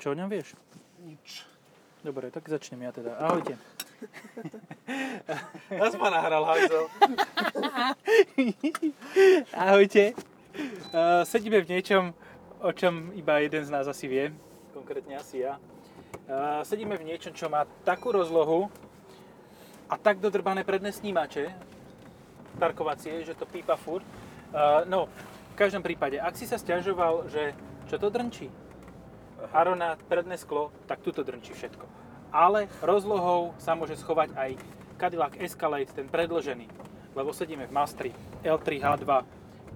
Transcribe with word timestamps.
Čo 0.00 0.12
o 0.12 0.16
ňom 0.16 0.32
vieš? 0.32 0.56
Nič. 1.04 1.44
Dobre, 2.00 2.32
tak 2.32 2.48
začnem 2.48 2.88
ja 2.88 2.90
teda. 2.96 3.20
Ahojte. 3.20 3.60
Raz 5.68 5.92
ma 6.00 6.08
nahral 6.08 6.40
hajzel. 6.48 6.88
Ahojte. 9.68 10.16
Uh, 10.88 11.20
sedíme 11.28 11.60
v 11.60 11.76
niečom, 11.76 12.16
o 12.64 12.72
čom 12.72 13.12
iba 13.12 13.44
jeden 13.44 13.60
z 13.60 13.68
nás 13.68 13.84
asi 13.84 14.08
vie. 14.08 14.32
Konkrétne 14.72 15.20
asi 15.20 15.44
ja. 15.44 15.60
Uh, 16.24 16.64
sedíme 16.64 16.96
v 16.96 17.04
niečom, 17.04 17.36
čo 17.36 17.52
má 17.52 17.68
takú 17.84 18.08
rozlohu 18.08 18.72
a 19.84 20.00
tak 20.00 20.16
dodrbané 20.16 20.64
predné 20.64 20.96
snímače, 20.96 21.52
parkovacie, 22.56 23.20
že 23.20 23.36
to 23.36 23.44
pípa 23.44 23.76
furt. 23.76 24.08
Uh, 24.48 24.80
no, 24.88 25.12
v 25.52 25.54
každom 25.60 25.84
prípade, 25.84 26.16
ak 26.16 26.40
si 26.40 26.48
sa 26.48 26.56
stiažoval, 26.56 27.28
že 27.28 27.52
čo 27.84 28.00
to 28.00 28.08
drnčí, 28.08 28.48
Arona 29.52 29.96
predné 30.08 30.36
sklo, 30.36 30.72
tak 30.84 31.00
tuto 31.00 31.24
drnčí 31.24 31.56
všetko. 31.56 31.84
Ale 32.30 32.70
rozlohou 32.84 33.56
sa 33.58 33.74
môže 33.74 33.98
schovať 33.98 34.36
aj 34.36 34.50
Cadillac 35.00 35.34
Escalade, 35.40 35.90
ten 35.90 36.06
predložený, 36.06 36.68
lebo 37.16 37.32
sedíme 37.32 37.66
v 37.66 37.74
Mastri 37.74 38.10
L3H2, 38.44 39.10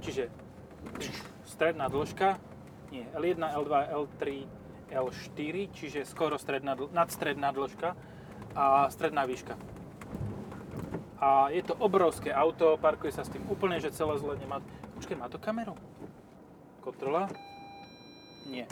čiže 0.04 0.28
stredná 1.48 1.88
dĺžka, 1.88 2.37
nie, 2.92 3.09
L1, 3.16 3.40
L2, 3.40 3.74
L3, 3.90 4.23
L4, 4.95 5.54
čiže 5.74 6.06
skoro 6.06 6.38
stredná, 6.38 6.78
nadstredná 6.95 7.51
dĺžka 7.51 7.96
a 8.54 8.87
stredná 8.92 9.26
výška. 9.26 9.59
A 11.18 11.48
je 11.51 11.65
to 11.65 11.74
obrovské 11.80 12.30
auto, 12.30 12.76
parkuje 12.76 13.10
sa 13.10 13.24
s 13.24 13.32
tým 13.32 13.42
úplne, 13.48 13.80
že 13.80 13.95
celé 13.96 14.15
zle 14.20 14.37
nemá... 14.37 14.60
Počkaj, 15.01 15.16
má 15.16 15.26
to 15.32 15.40
kameru? 15.40 15.74
Kontrola? 16.84 17.32
Nie. 18.45 18.68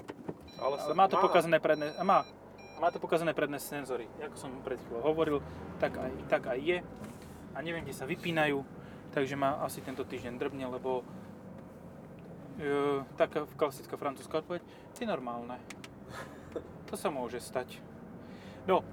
Ale, 0.63 0.77
Ale 0.79 0.95
má 0.95 1.07
to 1.11 1.19
pokazané 1.19 1.59
predné, 1.59 1.91
a 1.99 2.03
má, 2.07 2.23
má 2.79 2.89
to 2.95 3.03
pokazané 3.03 3.35
predné 3.35 3.59
senzory. 3.59 4.07
Ako 4.23 4.37
som 4.39 4.51
pred 4.63 4.79
chvíľou 4.79 5.03
hovoril, 5.03 5.39
tak 5.83 5.99
aj, 5.99 6.13
tak 6.31 6.43
aj 6.47 6.59
je. 6.63 6.79
A 7.53 7.59
neviem, 7.61 7.83
kde 7.83 7.99
sa 7.99 8.07
vypínajú, 8.07 8.63
takže 9.11 9.35
ma 9.35 9.59
asi 9.67 9.83
tento 9.83 10.07
týždeň 10.07 10.39
drbne, 10.39 10.71
lebo 10.71 11.03
e, 12.63 13.03
taká 13.19 13.45
klasická 13.59 13.99
francúzska 13.99 14.41
odpoveď, 14.41 14.63
je 14.95 15.07
normálne. 15.07 15.59
To 16.89 16.95
sa 16.95 17.09
môže 17.09 17.41
stať. 17.41 17.81
No, 18.69 18.87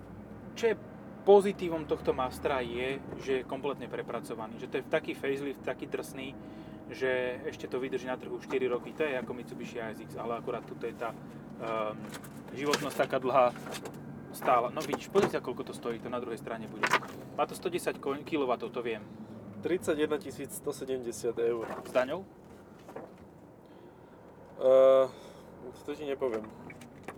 čo 0.55 0.73
je 0.73 0.75
pozitívom 1.27 1.85
tohto 1.85 2.15
Mastra 2.15 2.63
je, 2.63 2.97
že 3.21 3.31
je 3.41 3.47
kompletne 3.47 3.85
prepracovaný. 3.85 4.57
Že 4.57 4.69
to 4.71 4.75
je 4.79 4.85
taký 4.89 5.11
facelift, 5.13 5.61
taký 5.61 5.85
drsný, 5.85 6.33
že 6.89 7.37
ešte 7.45 7.69
to 7.69 7.77
vydrží 7.77 8.09
na 8.09 8.17
trhu 8.17 8.33
4 8.39 8.49
roky. 8.65 8.95
To 8.97 9.05
je 9.05 9.13
ako 9.19 9.31
Mitsubishi 9.37 9.77
ASX, 9.77 10.17
ale 10.17 10.41
akurát 10.41 10.65
tuto 10.65 10.89
je 10.89 10.95
tá 10.97 11.13
um, 11.59 11.95
životnosť 12.55 12.97
taká 12.97 13.17
dlhá 13.19 13.53
stála. 14.33 14.71
No 14.71 14.81
vidíš, 14.81 15.11
pozri 15.11 15.29
sa, 15.29 15.43
koľko 15.43 15.69
to 15.69 15.73
stojí, 15.75 15.99
to 15.99 16.09
na 16.09 16.19
druhej 16.19 16.39
strane 16.39 16.65
bude. 16.71 16.87
Má 17.35 17.45
to 17.45 17.55
110 17.55 17.99
kW, 17.99 18.51
to 18.71 18.81
viem. 18.81 19.03
31 19.61 20.23
170 20.23 21.35
eur. 21.35 21.65
S 21.83 21.91
daňou? 21.91 22.23
Uh, 24.59 25.11
to 25.83 25.95
ti 25.95 26.07
nepoviem. 26.07 26.47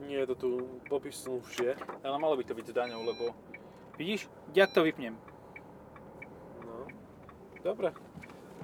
Nie 0.09 0.25
je 0.25 0.34
to 0.34 0.36
tu 0.36 0.50
popisnúšie. 0.89 1.78
Ale 2.02 2.17
malo 2.17 2.34
by 2.34 2.44
to 2.45 2.58
byť 2.58 2.66
s 2.66 2.73
daňou, 2.73 3.06
lebo 3.06 3.38
vidíš, 3.97 4.25
jak 4.58 4.73
to 4.73 4.81
vypnem. 4.81 5.14
No. 6.66 6.89
Dobre. 7.62 7.94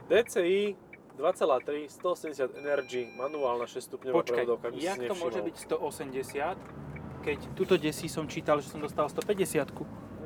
DCI 0.09 0.86
2,3, 1.17 1.89
180 1.89 2.61
Energy, 2.61 3.09
manuálna 3.17 3.65
6 3.65 3.89
stupňová 3.89 4.21
Počkaj, 4.21 4.45
prevodovka, 4.45 4.67
si 4.69 4.85
jak 4.85 5.01
to 5.01 5.15
môže 5.17 5.41
byť 5.41 5.55
180, 5.65 7.25
keď 7.25 7.37
tuto 7.57 7.75
desí 7.75 8.05
som 8.05 8.29
čítal, 8.29 8.61
že 8.61 8.69
som 8.69 8.77
dostal 8.77 9.09
150 9.09 9.73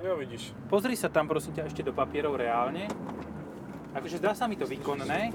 Jo, 0.01 0.17
vidíš. 0.17 0.51
Pozri 0.67 0.97
sa 0.99 1.07
tam 1.07 1.29
prosím 1.29 1.55
ťa 1.55 1.69
ešte 1.69 1.81
do 1.85 1.93
papierov 1.95 2.35
reálne. 2.35 2.89
Akože 3.93 4.19
zdá 4.19 4.35
sa 4.35 4.49
mi 4.49 4.57
to 4.57 4.65
výkonné, 4.65 5.31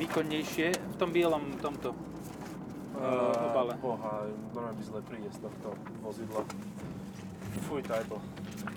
výkonnejšie 0.00 0.68
v 0.72 0.94
tom 0.96 1.12
bielom 1.12 1.58
tomto 1.60 1.92
uh, 2.96 3.50
obale. 3.50 3.76
Boha, 3.78 4.24
normálne 4.54 4.78
by 4.78 4.84
zle 4.86 5.00
príde 5.04 5.28
z 5.34 5.38
tohto 5.42 5.76
vozidla. 6.00 6.42
Fuj, 7.68 7.84
title. 7.84 8.18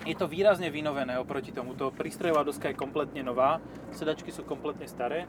Je 0.04 0.14
to 0.18 0.26
výrazne 0.26 0.68
vynovené 0.68 1.16
oproti 1.16 1.54
tomuto. 1.54 1.94
Prístrojová 1.94 2.42
doska 2.42 2.70
je 2.70 2.76
kompletne 2.76 3.22
nová, 3.22 3.62
sedačky 3.94 4.34
sú 4.34 4.42
kompletne 4.42 4.90
staré, 4.90 5.24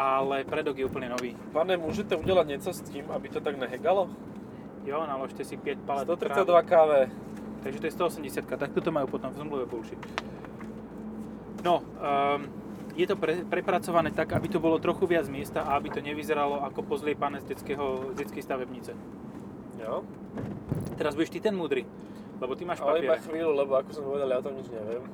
ale 0.00 0.48
predok 0.48 0.80
je 0.80 0.88
úplne 0.88 1.12
nový. 1.12 1.36
Pane, 1.52 1.76
môžete 1.76 2.16
udelať 2.16 2.46
niečo 2.48 2.72
s 2.72 2.80
tým, 2.80 3.04
aby 3.12 3.28
to 3.28 3.44
tak 3.44 3.60
nehegalo? 3.60 4.08
Jo, 4.88 5.04
naložte 5.04 5.44
si 5.44 5.60
5 5.60 5.84
palet 5.84 6.08
132 6.08 6.40
trávy. 6.40 6.64
kV. 6.64 6.90
Takže 7.60 7.78
to 7.84 7.86
je 7.86 7.94
180, 8.32 8.48
tak 8.56 8.72
toto 8.72 8.88
majú 8.88 9.12
potom 9.12 9.28
v 9.28 9.36
zmluve 9.44 9.68
bullshit. 9.68 10.00
No, 11.60 11.84
um, 12.00 12.48
je 12.96 13.04
to 13.04 13.20
pre, 13.20 13.44
prepracované 13.44 14.08
tak, 14.08 14.32
aby 14.32 14.48
to 14.48 14.56
bolo 14.56 14.80
trochu 14.80 15.04
viac 15.04 15.28
miesta 15.28 15.68
a 15.68 15.76
aby 15.76 15.92
to 15.92 16.00
nevyzeralo 16.00 16.64
ako 16.64 16.80
pozliepané 16.88 17.44
z, 17.44 17.52
detského, 17.52 18.16
z 18.16 18.24
detskej 18.24 18.40
stavebnice. 18.40 18.96
Jo. 19.84 20.00
Teraz 20.96 21.12
budeš 21.12 21.36
ty 21.36 21.44
ten 21.44 21.52
múdry, 21.52 21.84
lebo 22.40 22.56
ty 22.56 22.64
máš 22.64 22.80
Ale 22.80 23.04
iba 23.04 23.20
chvíľu, 23.20 23.52
lebo 23.52 23.76
ako 23.76 23.90
som 23.92 24.08
povedal, 24.08 24.32
ja 24.32 24.40
o 24.40 24.44
tom 24.48 24.56
nič 24.56 24.72
neviem. 24.72 25.04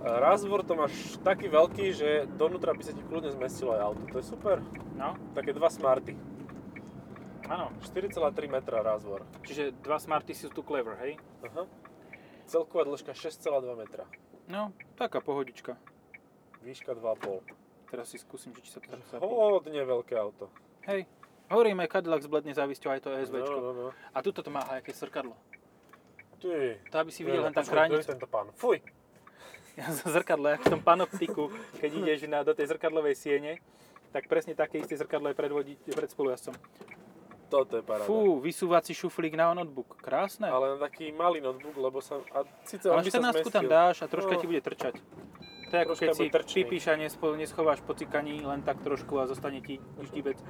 Razvor 0.00 0.62
to 0.62 0.74
máš 0.74 0.94
taký 1.20 1.46
veľký, 1.46 1.86
že 1.90 2.08
donútra 2.30 2.70
by 2.70 2.80
sa 2.80 2.92
ti 2.92 3.02
kľudne 3.02 3.30
zmestilo 3.30 3.74
aj 3.74 3.82
auto. 3.82 4.02
To 4.06 4.16
je 4.16 4.26
super. 4.26 4.62
No, 4.94 5.18
Také 5.32 5.50
dva 5.50 5.66
smarty. 5.66 6.14
áno. 7.44 7.72
4,3 7.80 8.14
metra 8.46 8.78
razvor. 8.78 9.24
Čiže 9.42 9.72
dva 9.78 9.96
Smarty 9.96 10.32
sú 10.32 10.48
tu 10.48 10.60
clever, 10.60 10.94
hej? 11.00 11.16
Aha. 11.42 11.64
Celková 12.44 12.84
dĺžka 12.84 13.10
6,2 13.10 13.48
metra. 13.74 14.04
No, 14.46 14.70
taká 14.94 15.18
pohodička. 15.18 15.76
Výška 16.60 16.92
2,5. 16.92 17.44
Teraz 17.88 18.08
si 18.08 18.18
skúsim, 18.18 18.52
či 18.54 18.68
sa 18.68 18.78
to 18.78 18.88
tak 18.88 19.00
zapí. 19.02 19.24
Hodne 19.24 19.80
veľké 19.80 20.12
auto. 20.14 20.52
Hej, 20.84 21.08
hovorím 21.48 21.80
aj 21.80 21.88
Cadillac 21.90 22.20
s 22.20 22.28
bledne 22.28 22.52
závisťou, 22.52 22.88
aj 22.90 23.00
to 23.00 23.08
No, 23.08 23.16
SVčko. 23.18 23.58
no, 23.58 23.70
no. 23.72 23.86
A 24.12 24.18
tuto 24.20 24.40
to 24.40 24.48
má 24.48 24.60
aj 24.66 24.80
aké 24.80 24.92
srkadlo. 24.92 25.32
Ty. 26.38 26.78
To 26.86 26.96
aby 26.98 27.10
si 27.10 27.24
videl 27.24 27.42
len 27.42 27.52
tam 27.52 27.64
je 27.64 27.72
chrániť. 27.72 28.04
tento 28.06 28.26
pán? 28.26 28.52
Fuj. 28.54 28.78
zrkadlo, 30.16 30.48
jak 30.48 30.62
v 30.66 30.70
tom 30.76 30.82
panoptiku, 30.82 31.50
keď 31.78 31.90
ideš 31.94 32.18
na, 32.26 32.42
do 32.42 32.52
tej 32.54 32.70
zrkadlovej 32.74 33.14
siene, 33.14 33.62
tak 34.10 34.26
presne 34.26 34.56
také 34.56 34.80
isté 34.80 34.96
zrkadlo 34.96 35.30
je 35.30 35.36
pred, 35.36 35.52
vodi, 35.52 35.74
pred 35.76 36.08
spolujazdcom. 36.08 36.56
Toto 37.48 37.80
je 37.80 37.84
paráda. 37.84 38.04
Fú, 38.04 38.44
vysúvací 38.44 38.92
šuflík 38.92 39.32
na 39.32 39.56
notebook, 39.56 39.96
krásne. 40.04 40.52
Ale, 40.52 40.76
Ale 40.76 40.84
taký 40.84 41.16
malý 41.16 41.40
notebook, 41.40 41.76
lebo 41.80 42.04
sa... 42.04 42.20
A 42.36 42.44
síce 42.68 42.92
Ale 42.92 43.00
on 43.00 43.04
by 43.04 43.12
sa 43.12 43.20
14 43.32 43.48
tam 43.48 43.64
dáš 43.64 43.96
a 44.04 44.06
troška 44.06 44.36
No. 44.36 44.40
ti 44.40 44.46
bude 44.46 44.60
trčať. 44.60 45.00
To 45.68 45.72
je 45.76 45.80
ako 45.84 45.94
keď 46.00 46.08
si 46.16 46.24
pripíš 46.32 46.84
a 46.88 46.96
neschováš 47.36 47.84
po 47.84 47.92
cikaní 47.92 48.40
len 48.40 48.64
tak 48.64 48.80
trošku 48.80 49.20
a 49.20 49.28
zostane 49.28 49.60
ti 49.60 49.76
ždibec 50.00 50.40
e, 50.40 50.44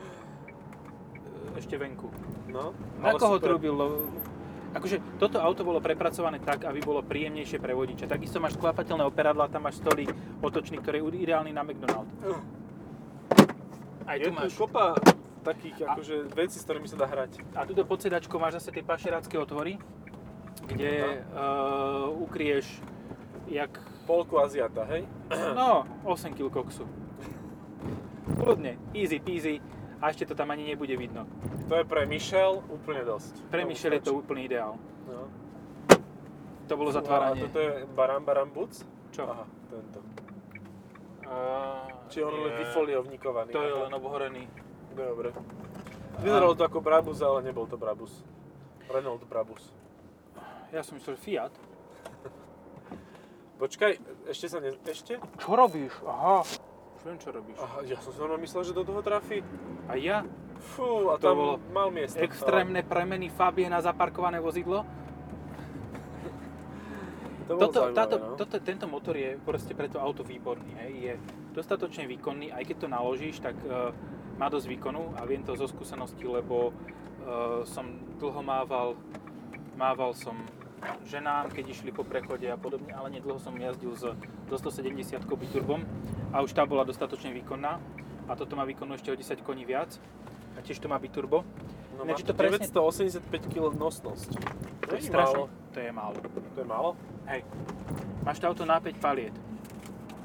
ešte 1.59 1.75
venku. 1.75 2.06
No, 2.47 2.71
Na 3.03 3.19
koho 3.19 3.43
super. 3.43 3.59
trúbil? 3.59 3.75
Akože 4.78 5.03
toto 5.19 5.43
auto 5.43 5.66
bolo 5.66 5.83
prepracované 5.83 6.39
tak, 6.39 6.62
aby 6.62 6.78
bolo 6.78 7.03
príjemnejšie 7.03 7.59
pre 7.59 7.75
vodiča. 7.75 8.06
Takisto 8.06 8.39
máš 8.39 8.55
sklápateľné 8.55 9.03
operadlá, 9.11 9.50
tam 9.50 9.66
máš 9.66 9.83
stolík 9.83 10.15
otočný, 10.39 10.78
ktorý 10.78 11.03
je 11.03 11.27
ideálny 11.27 11.50
na 11.50 11.66
McDonald. 11.66 12.06
Aj 14.06 14.15
tu 14.15 14.22
Je 14.22 14.31
tu 14.31 14.38
máš. 14.38 14.55
kopa 14.55 14.94
takých 15.43 15.83
akože 15.83 16.17
vecí, 16.31 16.62
s 16.62 16.65
ktorými 16.65 16.87
sa 16.87 16.94
dá 16.94 17.11
hrať. 17.11 17.43
A 17.59 17.67
tuto 17.67 17.83
pod 17.83 17.99
sedačkou 17.99 18.38
máš 18.38 18.62
zase 18.62 18.71
tie 18.71 18.87
pašerácké 18.87 19.34
otvory, 19.34 19.83
kde 20.71 21.27
uh, 21.34 22.15
ukrieš 22.22 22.78
jak, 23.50 23.75
Polku 24.06 24.38
Aziata, 24.41 24.87
hej? 24.88 25.05
no, 25.59 25.84
8 26.06 26.38
kg 26.38 26.49
koksu. 26.49 26.87
Kľudne, 28.38 28.78
easy 28.94 29.19
peasy 29.19 29.59
a 29.99 30.05
ešte 30.11 30.31
to 30.31 30.35
tam 30.39 30.55
ani 30.55 30.65
nebude 30.71 30.95
vidno. 30.95 31.27
To 31.67 31.75
je 31.75 31.85
pre 31.85 32.07
Michel 32.07 32.63
úplne 32.71 33.03
dosť. 33.03 33.51
Pre 33.51 33.63
Tomu 33.63 33.71
Michel 33.75 33.93
je 33.99 34.03
to 34.03 34.13
úplný 34.15 34.47
ideál. 34.47 34.79
No. 35.11 35.27
To 36.69 36.75
bolo 36.77 36.91
A 36.93 36.97
zatváranie. 37.00 37.49
toto 37.49 37.59
je 37.59 37.89
Baram 37.97 38.23
Baram 38.23 38.50
Boots? 38.53 38.85
Čo? 39.11 39.25
Aha, 39.27 39.45
tento. 39.73 39.99
Uh, 41.29 41.89
Či 42.09 42.25
on 42.25 42.33
len 42.33 42.53
vyfoliovníkovaný. 42.61 43.50
To 43.53 43.61
je 43.65 43.73
len 43.73 43.93
obohorený. 43.93 44.45
Dobre. 44.97 45.33
Vyzeralo 46.19 46.55
to 46.56 46.65
ako 46.65 46.81
Brabus, 46.81 47.19
ale 47.23 47.44
nebol 47.47 47.69
to 47.69 47.77
Brabus. 47.77 48.25
Renault 48.89 49.23
Brabus. 49.29 49.71
Ja 50.73 50.85
som 50.85 50.97
myslel, 51.01 51.17
Fiat. 51.17 51.53
Počkaj, 53.59 53.93
ešte 54.31 54.47
sa 54.47 54.59
ne... 54.62 54.77
Ešte? 54.87 55.19
Čo 55.41 55.51
robíš? 55.59 55.91
Aha. 56.06 56.47
Už 56.99 57.06
viem, 57.06 57.19
čo 57.23 57.31
robíš. 57.31 57.55
Aha, 57.62 57.87
ja 57.87 57.95
som 58.03 58.11
si 58.11 58.19
normálne 58.19 58.43
myslel, 58.43 58.62
že 58.67 58.75
do 58.75 58.83
toho 58.83 58.99
trafí. 59.06 59.39
A 59.87 59.95
ja? 59.95 60.27
Fú, 60.59 61.15
a 61.15 61.23
To 61.23 61.31
tam 61.31 61.37
bolo 61.39 61.55
mal 61.71 61.95
miesto. 61.95 62.19
Extrémne 62.19 62.83
premeny 62.83 63.31
Fabie 63.31 63.71
na 63.71 63.79
zaparkované 63.79 64.43
vozidlo. 64.43 64.83
To 67.49 67.56
Toto, 67.56 67.97
táto, 67.97 68.21
no. 68.21 68.37
toto, 68.37 68.61
tento 68.61 68.85
motor 68.85 69.17
je 69.17 69.41
proste 69.41 69.73
pre 69.73 69.89
to 69.89 69.97
auto 69.97 70.21
výborný. 70.21 70.69
Hej. 70.85 70.93
Je 71.00 71.12
dostatočne 71.56 72.05
výkonný, 72.05 72.53
aj 72.53 72.61
keď 72.61 72.77
to 72.85 72.89
naložíš, 72.93 73.41
tak 73.41 73.56
uh, 73.65 73.89
má 74.37 74.53
dosť 74.53 74.69
výkonu 74.69 75.17
a 75.17 75.25
viem 75.25 75.41
to 75.41 75.56
zo 75.56 75.65
skúsenosti, 75.65 76.29
lebo 76.29 76.77
uh, 76.77 77.65
som 77.65 77.89
dlho 78.21 78.44
mával, 78.44 79.01
mával 79.81 80.12
som 80.12 80.37
ženám, 81.07 81.51
keď 81.51 81.65
išli 81.75 81.91
po 81.91 82.05
prechode 82.07 82.47
a 82.47 82.57
podobne, 82.57 82.93
ale 82.95 83.11
nedlho 83.11 83.39
som 83.39 83.55
jazdil 83.57 83.95
s, 83.95 84.05
so 84.49 84.57
170 84.57 85.21
biturbom 85.25 85.83
a 86.33 86.43
už 86.43 86.53
tá 86.55 86.63
bola 86.65 86.85
dostatočne 86.85 87.33
výkonná 87.35 87.81
a 88.29 88.33
toto 88.37 88.55
má 88.55 88.65
výkonnú 88.69 88.95
ešte 88.95 89.11
o 89.13 89.17
10 89.17 89.41
koní 89.43 89.65
viac 89.65 89.97
a 90.55 90.63
tiež 90.63 90.79
to 90.79 90.91
má 90.91 90.99
biturbo. 91.01 91.43
No 91.99 92.07
Ináč 92.07 92.23
je 92.23 92.31
to 92.31 92.35
to 92.35 92.39
presne- 92.39 92.71
985 92.71 93.51
kg 93.51 93.75
nosnosť. 93.75 94.31
To 94.87 94.95
je 94.95 95.03
Není 95.03 95.09
strašne, 95.11 95.39
málo. 95.39 95.51
to 95.75 95.79
je 95.81 95.91
málo. 95.93 96.19
To 96.55 96.59
je 96.61 96.67
málo? 96.67 96.91
Hej, 97.27 97.41
máš 98.23 98.39
to 98.39 98.47
auto 98.49 98.65
na 98.65 98.79
5 98.81 99.03
paliet. 99.03 99.35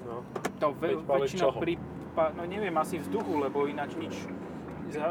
No. 0.05 0.21
To 0.61 0.71
ve, 0.77 1.01
5 1.01 1.07
paliet 1.07 1.23
väčšinou 1.33 1.51
prípa, 1.57 2.29
no 2.37 2.45
neviem, 2.45 2.75
asi 2.77 3.01
vzduchu, 3.01 3.41
lebo 3.41 3.65
ináč 3.65 3.97
nič 3.97 4.13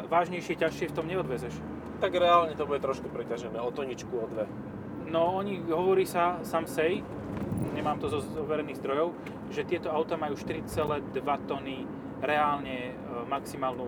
vážnejšie, 0.07 0.55
ťažšie 0.55 0.87
v 0.91 0.95
tom 0.95 1.07
neodvezeš. 1.11 1.55
Tak 1.99 2.15
reálne 2.15 2.55
to 2.55 2.67
bude 2.67 2.83
trošku 2.83 3.11
preťažené, 3.11 3.59
o 3.59 3.71
toničku, 3.71 4.11
o 4.15 4.27
dve. 4.31 4.47
No 5.13 5.37
oni, 5.37 5.61
hovorí 5.69 6.09
sa, 6.09 6.41
sam 6.41 6.65
say, 6.65 7.05
nemám 7.77 8.01
to 8.01 8.09
zo 8.09 8.25
overených 8.41 8.81
zdrojov, 8.81 9.13
že 9.53 9.69
tieto 9.69 9.93
auta 9.93 10.17
majú 10.17 10.33
4,2 10.33 11.13
tony 11.45 11.85
reálne 12.25 12.91
e, 12.91 12.93
maximálnu 13.29 13.85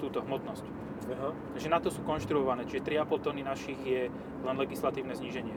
túto 0.00 0.24
hmotnosť. 0.24 0.64
Aha. 1.12 1.30
Že 1.60 1.68
na 1.68 1.78
to 1.78 1.92
sú 1.92 2.00
konštruované, 2.08 2.64
čiže 2.64 2.88
3,5 3.04 3.26
tony 3.26 3.44
našich 3.44 3.76
je 3.84 4.08
len 4.48 4.56
legislatívne 4.56 5.12
zníženie. 5.12 5.52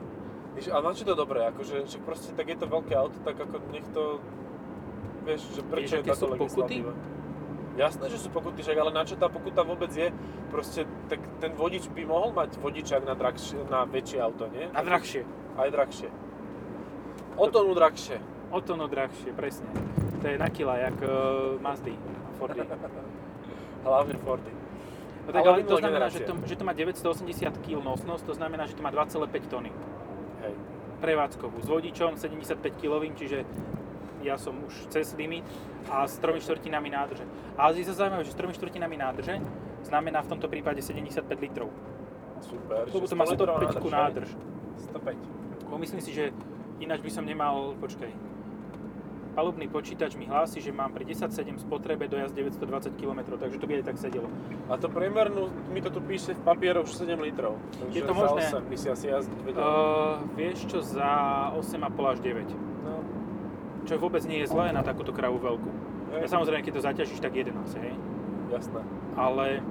Víš, 0.60 0.68
a 0.68 0.84
na 0.84 0.92
čo 0.92 1.08
to 1.08 1.16
dobré? 1.16 1.48
Akože, 1.48 1.88
že 1.88 1.98
proste 2.04 2.36
tak 2.36 2.52
je 2.52 2.60
to 2.60 2.68
veľké 2.68 2.92
auto, 3.00 3.16
tak 3.24 3.40
ako 3.40 3.56
nech 3.72 3.88
to... 3.96 4.20
Vieš, 5.24 5.42
že 5.56 5.62
prečo 5.64 5.96
Vieš, 5.96 6.04
je 6.04 6.12
táto 6.12 6.28
pokuty? 6.36 6.76
Jasné, 7.80 8.12
že 8.12 8.20
sú 8.20 8.28
pokuty, 8.28 8.60
však, 8.60 8.76
ale 8.76 8.92
na 8.92 9.08
čo 9.08 9.16
tá 9.16 9.32
pokuta 9.32 9.64
vôbec 9.64 9.88
je? 9.96 10.12
Proste, 10.52 10.84
tak 11.08 11.24
ten 11.40 11.56
vodič 11.56 11.88
by 11.88 12.04
mohol 12.04 12.36
mať 12.36 12.60
vodičák 12.60 13.08
na, 13.08 13.16
drahšie, 13.16 13.56
na 13.72 13.88
väčšie 13.88 14.20
auto, 14.20 14.52
nie? 14.52 14.68
A 14.76 14.84
drahšie. 14.84 15.24
Aj 15.56 15.72
drahšie. 15.72 16.12
O 17.40 17.48
tonu 17.48 17.72
drahšie. 17.72 18.20
O 18.52 18.60
to 18.60 18.76
no 18.76 18.92
drahšie, 18.92 19.32
presne. 19.32 19.72
To 20.20 20.26
je 20.28 20.36
na 20.36 20.52
kila, 20.52 20.76
jak 20.76 20.98
uh, 21.00 21.56
Mazdy 21.64 21.96
a 21.96 22.30
Fordy. 22.36 22.60
Hlavne 23.88 24.16
Fordy. 24.28 24.52
No 25.24 25.30
tak, 25.32 25.42
Ale 25.48 25.64
ale, 25.64 25.64
to 25.64 25.78
znamená, 25.80 26.08
že 26.12 26.20
generácia. 26.20 26.44
to, 26.44 26.50
že 26.52 26.56
to 26.60 26.64
má 26.68 26.74
980 26.76 27.64
kg 27.64 27.80
nosnosť, 27.80 28.24
to 28.28 28.34
znamená, 28.36 28.68
že 28.68 28.76
to 28.76 28.84
má 28.84 28.92
2,5 28.92 29.24
tony. 29.48 29.72
Hej. 30.44 30.54
Prevádzkovú. 31.00 31.64
S 31.64 31.70
vodičom 31.72 32.20
75 32.20 32.60
kg, 32.76 33.08
čiže 33.16 33.48
ja 34.24 34.36
som 34.36 34.56
už 34.68 34.92
cez 34.92 35.12
limit 35.16 35.46
a 35.88 36.06
s 36.08 36.20
3 36.20 36.40
štvrtinami 36.40 36.90
nádrže. 36.92 37.24
Ale 37.56 37.80
je 37.80 37.88
to 37.88 37.96
zaujímavé, 37.96 38.24
že 38.28 38.36
s 38.36 38.40
3 38.40 38.52
štvrtinami 38.56 38.96
nádrže 39.00 39.40
znamená 39.84 40.22
v 40.24 40.30
tomto 40.36 40.48
prípade 40.52 40.82
75 40.84 41.24
litrov. 41.40 41.72
Super. 42.44 42.88
Lebo 42.88 43.06
to 43.08 43.16
má 43.16 43.26
100 43.28 43.36
litrová 43.36 43.60
105 43.72 43.92
nádrž. 43.92 44.30
hej? 44.32 44.88
105. 44.96 45.68
Bo 45.70 45.76
myslím 45.78 46.02
si, 46.02 46.12
že 46.16 46.32
ináč 46.80 47.04
by 47.04 47.12
som 47.12 47.24
nemal, 47.28 47.76
počkaj, 47.78 48.10
palubný 49.36 49.72
počítač 49.72 50.20
mi 50.20 50.28
hlási, 50.28 50.60
že 50.60 50.74
mám 50.74 50.92
pri 50.92 51.08
10.7 51.08 51.64
spotrebe 51.64 52.12
dojazd 52.12 52.36
920 52.36 53.00
km, 53.00 53.40
takže 53.40 53.56
to 53.56 53.66
by 53.70 53.74
aj 53.80 53.86
tak 53.88 53.98
sedelo. 54.02 54.28
A 54.68 54.76
to 54.76 54.92
priemernú, 54.92 55.48
mi 55.72 55.80
to 55.80 55.94
tu 55.94 56.04
píše 56.04 56.36
v 56.36 56.42
papieroch 56.44 56.84
už 56.84 56.96
7 56.96 57.16
litrov. 57.24 57.56
Takže 57.80 57.96
Je 57.96 58.04
to 58.04 58.14
za 58.14 58.20
možné? 58.20 58.42
8 58.52 58.72
by 58.72 58.76
si 58.76 58.88
asi 58.92 59.06
jazdiť 59.08 59.40
vedel. 59.46 59.62
Uh, 59.64 60.20
vieš 60.36 60.68
čo, 60.68 60.84
za 60.84 61.12
8,5 61.56 62.14
až 62.14 62.20
9. 62.20 62.69
Čo 63.90 63.98
vôbec 63.98 64.22
nie 64.30 64.46
je 64.46 64.54
zlé 64.54 64.70
na 64.70 64.86
takúto 64.86 65.10
kravu 65.10 65.42
veľkú. 65.42 65.70
hej, 66.14 66.22
Ja 66.22 66.30
samozrejme, 66.30 66.62
keď 66.62 66.74
to 66.78 66.86
zaťažíš, 66.86 67.26
tak 67.26 67.34
11, 67.34 67.58
hej. 67.82 67.98
jasné. 68.54 68.86
Ale 69.18 69.66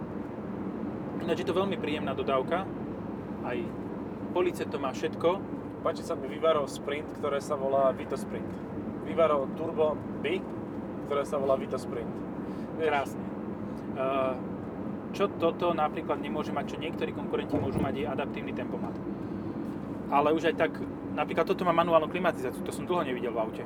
ináč 1.22 1.38
je 1.38 1.46
to 1.46 1.54
veľmi 1.54 1.78
príjemná 1.78 2.18
dodávka. 2.18 2.66
Aj 3.46 3.58
police 4.34 4.66
to 4.66 4.78
má 4.82 4.90
všetko. 4.90 5.38
Páči 5.86 6.02
sa 6.02 6.18
mi 6.18 6.26
Vivaro 6.26 6.66
Sprint, 6.66 7.06
ktoré 7.22 7.38
sa 7.38 7.54
volá 7.54 7.94
Vito 7.94 8.18
Sprint. 8.18 8.50
Vivaro 9.06 9.46
Turbo 9.54 9.94
B, 10.18 10.42
ktoré 11.06 11.22
sa 11.22 11.38
volá 11.38 11.54
Vito 11.54 11.78
Sprint. 11.78 12.10
Vieš, 12.74 12.90
Krásne. 12.90 13.22
Uh, 13.94 14.34
čo 15.14 15.30
toto 15.30 15.70
napríklad 15.72 16.18
nemôže 16.18 16.50
mať, 16.50 16.74
čo 16.74 16.82
niektorí 16.82 17.14
konkurenti 17.14 17.54
môžu 17.54 17.78
mať, 17.78 17.94
je 18.02 18.06
adaptívny 18.10 18.50
tempomat. 18.50 18.92
Ale 20.10 20.34
už 20.34 20.52
aj 20.52 20.56
tak, 20.58 20.72
napríklad 21.14 21.46
toto 21.46 21.62
má 21.62 21.70
manuálnu 21.70 22.10
klimatizáciu, 22.10 22.66
to 22.66 22.74
som 22.74 22.84
dlho 22.84 23.06
nevidel 23.06 23.32
v 23.32 23.40
aute. 23.40 23.64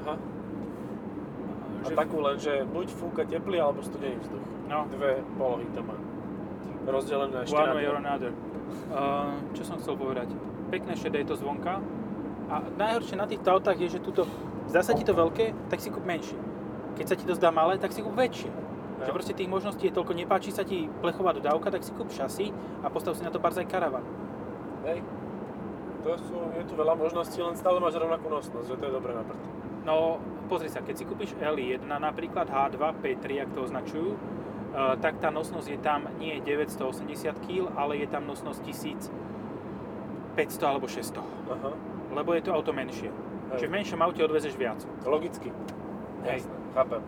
Aha. 0.00 0.14
A 1.90 1.92
Že- 1.92 1.98
takú 2.06 2.22
len, 2.22 2.36
že 2.38 2.52
buď 2.70 2.86
fúka 2.94 3.22
teplý 3.26 3.58
alebo 3.58 3.82
studený 3.82 4.22
vzduch. 4.22 4.46
No, 4.70 4.86
Dve 4.94 5.26
polohy 5.34 5.66
to 5.74 5.82
má. 5.82 5.98
Rozdelené 6.86 7.42
ešte 7.42 7.58
one 7.58 7.66
na 7.66 7.74
way 7.74 7.86
or 7.90 7.98
another. 7.98 8.30
Uh, 8.94 9.34
čo 9.58 9.66
som 9.66 9.82
chcel 9.82 9.98
povedať? 9.98 10.30
Pekné 10.70 10.94
šedé 10.94 11.26
je 11.26 11.34
to 11.34 11.36
zvonka. 11.42 11.82
A 12.46 12.62
najhoršie 12.78 13.18
na 13.18 13.26
týchto 13.26 13.50
autách 13.50 13.78
je, 13.82 13.98
že 13.98 14.00
tuto, 14.02 14.22
zdá 14.70 14.86
sa 14.86 14.94
ti 14.94 15.02
to 15.02 15.10
veľké, 15.10 15.50
tak 15.66 15.82
si 15.82 15.90
kúp 15.90 16.06
menšie. 16.06 16.38
Keď 16.94 17.06
sa 17.06 17.14
ti 17.18 17.26
to 17.26 17.34
zdá 17.34 17.50
malé, 17.50 17.78
tak 17.78 17.90
si 17.90 18.02
kúp 18.02 18.14
väčšie. 18.14 18.50
No. 19.02 19.06
Že 19.06 19.10
proste 19.10 19.34
tých 19.34 19.50
možností 19.50 19.90
je 19.90 19.94
toľko, 19.94 20.14
nepáči 20.14 20.54
sa 20.54 20.62
ti 20.62 20.86
plechová 21.02 21.34
dodávka, 21.34 21.74
tak 21.74 21.82
si 21.82 21.90
kúp 21.90 22.14
šasy 22.14 22.54
a 22.82 22.86
postav 22.86 23.18
si 23.18 23.26
na 23.26 23.34
to 23.34 23.42
barzaj 23.42 23.66
karavan. 23.66 24.06
Hej. 24.86 25.02
To 26.06 26.16
sú, 26.16 26.38
je 26.56 26.64
tu 26.64 26.74
veľa 26.78 26.96
možností, 26.96 27.42
len 27.44 27.58
stále 27.58 27.76
máš 27.76 27.98
rovnakú 27.98 28.30
nosnosť, 28.30 28.66
že 28.72 28.76
to 28.78 28.84
je 28.88 28.92
dobré 28.94 29.12
na 29.12 29.20
prd. 29.26 29.40
No, 29.84 30.20
pozri 30.52 30.68
sa, 30.68 30.84
keď 30.84 30.94
si 30.96 31.04
kúpiš 31.08 31.32
L1, 31.40 31.80
napríklad 31.88 32.50
H2, 32.52 32.80
P3, 33.00 33.24
ak 33.48 33.50
to 33.56 33.64
označujú, 33.64 34.12
uh, 34.12 34.98
tak 35.00 35.16
tá 35.22 35.32
nosnosť 35.32 35.68
je 35.72 35.78
tam 35.80 36.04
nie 36.20 36.36
980 36.44 37.40
kg, 37.40 37.72
ale 37.74 38.04
je 38.04 38.06
tam 38.10 38.28
nosnosť 38.28 38.60
1500 40.36 40.38
alebo 40.68 40.84
600. 40.84 41.20
Aha. 41.20 41.70
Lebo 42.12 42.34
je 42.36 42.42
to 42.44 42.50
auto 42.52 42.76
menšie. 42.76 43.08
Hej. 43.08 43.56
Čiže 43.56 43.68
v 43.70 43.72
menšom 43.72 44.00
aute 44.04 44.20
odvezeš 44.20 44.54
viac. 44.58 44.84
Logicky. 45.08 45.48
Hej. 46.28 46.44
Jasné, 46.44 46.56
chápem. 46.76 47.02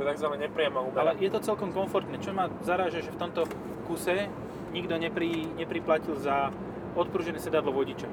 je 0.00 0.16
tzv. 0.16 0.28
nepriama 0.40 0.80
úbera. 0.80 1.12
Ale 1.12 1.20
je 1.20 1.28
to 1.28 1.44
celkom 1.44 1.76
komfortné. 1.76 2.16
Čo 2.24 2.32
ma 2.32 2.48
zaráža, 2.64 3.04
že 3.04 3.12
v 3.12 3.20
tomto 3.20 3.44
kuse 3.84 4.32
nikto 4.72 4.96
nepri, 4.96 5.44
nepriplatil 5.60 6.16
za 6.16 6.48
odpružené 6.96 7.38
sedadlo 7.38 7.70
vodiča. 7.74 8.08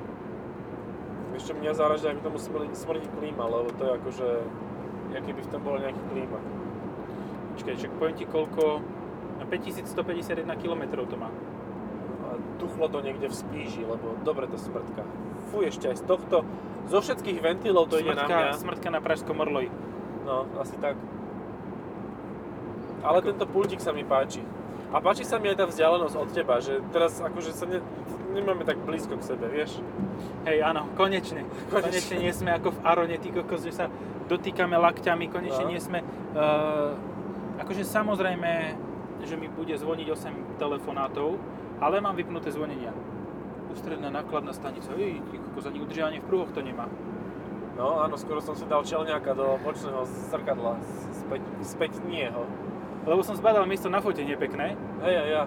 Čo 1.37 1.55
mňa 1.55 1.73
záražia, 1.79 2.11
ak 2.11 2.19
tomu 2.19 2.41
smrdí, 2.41 2.75
smrdí 2.75 3.07
klíma, 3.07 3.47
lebo 3.47 3.71
to 3.77 3.87
je 3.87 3.91
akože, 4.03 4.27
aký 5.15 5.31
by 5.31 5.41
v 5.45 5.49
tom 5.53 5.61
bol 5.63 5.79
nejaký 5.79 6.01
klíma. 6.11 6.39
Počkaj, 7.55 7.75
čak 7.79 7.91
poviem 7.95 8.15
ti 8.19 8.25
koľko... 8.27 8.83
No 9.37 9.43
5151 9.45 10.49
km 10.59 10.83
to 11.07 11.15
má. 11.15 11.29
A 12.25 12.41
tuchlo 12.57 12.89
to 12.89 12.99
niekde 13.05 13.29
v 13.29 13.35
spíži, 13.37 13.85
lebo 13.85 14.17
dobre 14.25 14.49
to 14.49 14.57
smrtka. 14.59 15.05
Fuj, 15.53 15.71
ešte 15.71 15.93
aj 15.93 16.01
z 16.01 16.03
tohto, 16.09 16.37
zo 16.89 16.99
všetkých 16.99 17.39
ventilov 17.39 17.87
to 17.87 18.01
ide 18.01 18.11
na 18.11 18.27
mňa. 18.27 18.57
Smrtka, 18.57 18.59
smrtka 18.59 18.87
na 18.91 18.99
Pražskom 18.99 19.37
Orloji. 19.37 19.69
No, 20.25 20.49
asi 20.59 20.75
tak. 20.81 20.99
Ale 23.05 23.23
tento 23.23 23.45
pultík 23.47 23.79
sa 23.79 23.95
mi 23.95 24.03
páči. 24.03 24.43
A 24.87 25.03
páči 25.03 25.27
sa 25.27 25.35
mi 25.35 25.51
aj 25.51 25.59
tá 25.59 25.65
vzdialenosť 25.67 26.15
od 26.15 26.29
teba, 26.31 26.63
že 26.63 26.79
teraz 26.95 27.19
akože 27.19 27.51
sa 27.51 27.67
ne, 27.67 27.83
nemáme 28.31 28.63
tak 28.63 28.79
blízko 28.87 29.19
k 29.19 29.35
sebe, 29.35 29.51
vieš? 29.51 29.83
Hej, 30.47 30.63
áno, 30.63 30.87
konečne. 30.95 31.43
Konečne. 31.67 31.91
Konečne 31.91 32.15
nie 32.23 32.31
sme 32.31 32.55
ako 32.55 32.71
v 32.71 32.79
Arone, 32.87 33.17
ty 33.19 33.29
kokos, 33.35 33.67
že 33.67 33.75
sa 33.75 33.91
dotýkame 34.31 34.79
lakťami, 34.79 35.27
konečne 35.27 35.65
No. 35.67 35.71
nie 35.75 35.81
sme... 35.83 35.99
Uh, 36.31 36.95
akože 37.59 37.83
samozrejme, 37.83 38.79
že 39.27 39.35
mi 39.35 39.51
bude 39.51 39.75
zvoniť 39.75 40.07
8 40.07 40.61
telefonátov, 40.61 41.35
ale 41.83 41.99
mám 41.99 42.15
vypnuté 42.15 42.47
zvonenia. 42.55 42.95
Ústredná 43.73 44.07
nákladná 44.07 44.55
stanica, 44.55 44.95
ej, 44.95 45.19
ty 45.29 45.35
kokos, 45.35 45.67
ani 45.67 45.83
udržiavanie 45.83 46.23
v 46.23 46.27
prúhoch 46.31 46.51
to 46.55 46.63
nemá. 46.63 46.87
No 47.77 48.01
áno, 48.01 48.17
skoro 48.17 48.41
som 48.41 48.57
si 48.57 48.65
dal 48.65 48.81
čelňáka 48.81 49.37
do 49.37 49.61
bočného 49.61 50.01
zrkadla, 50.33 50.81
späť, 51.13 51.41
späť 51.61 51.91
nie 52.09 52.25
ho. 52.25 52.49
Lebo 53.07 53.23
som 53.23 53.39
zbadal 53.39 53.63
miesto 53.63 53.87
na 53.87 54.03
fotenie 54.03 54.35
pekné. 54.35 54.75
Hej, 54.99 55.13
ja, 55.15 55.23
ja. 55.23 55.43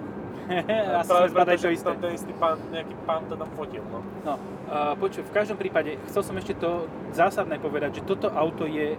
Sme 1.07 1.31
zbadali 1.31 1.61
preto, 1.61 1.69
to 1.69 1.76
isté. 1.76 1.87
Tam 1.93 2.00
ten 2.00 2.12
istý 2.17 2.33
pán, 2.35 2.57
nejaký 2.73 2.95
pán 3.07 3.23
to 3.29 3.37
tam 3.37 3.50
fotil, 3.55 3.85
no. 3.93 4.00
No, 4.25 4.35
uh, 4.67 4.97
počuj, 4.97 5.23
v 5.23 5.33
každom 5.37 5.61
prípade, 5.61 6.00
chcel 6.11 6.23
som 6.25 6.35
ešte 6.40 6.59
to 6.59 6.88
zásadné 7.14 7.61
povedať, 7.62 8.00
že 8.00 8.02
toto 8.09 8.33
auto 8.33 8.64
je 8.67 8.99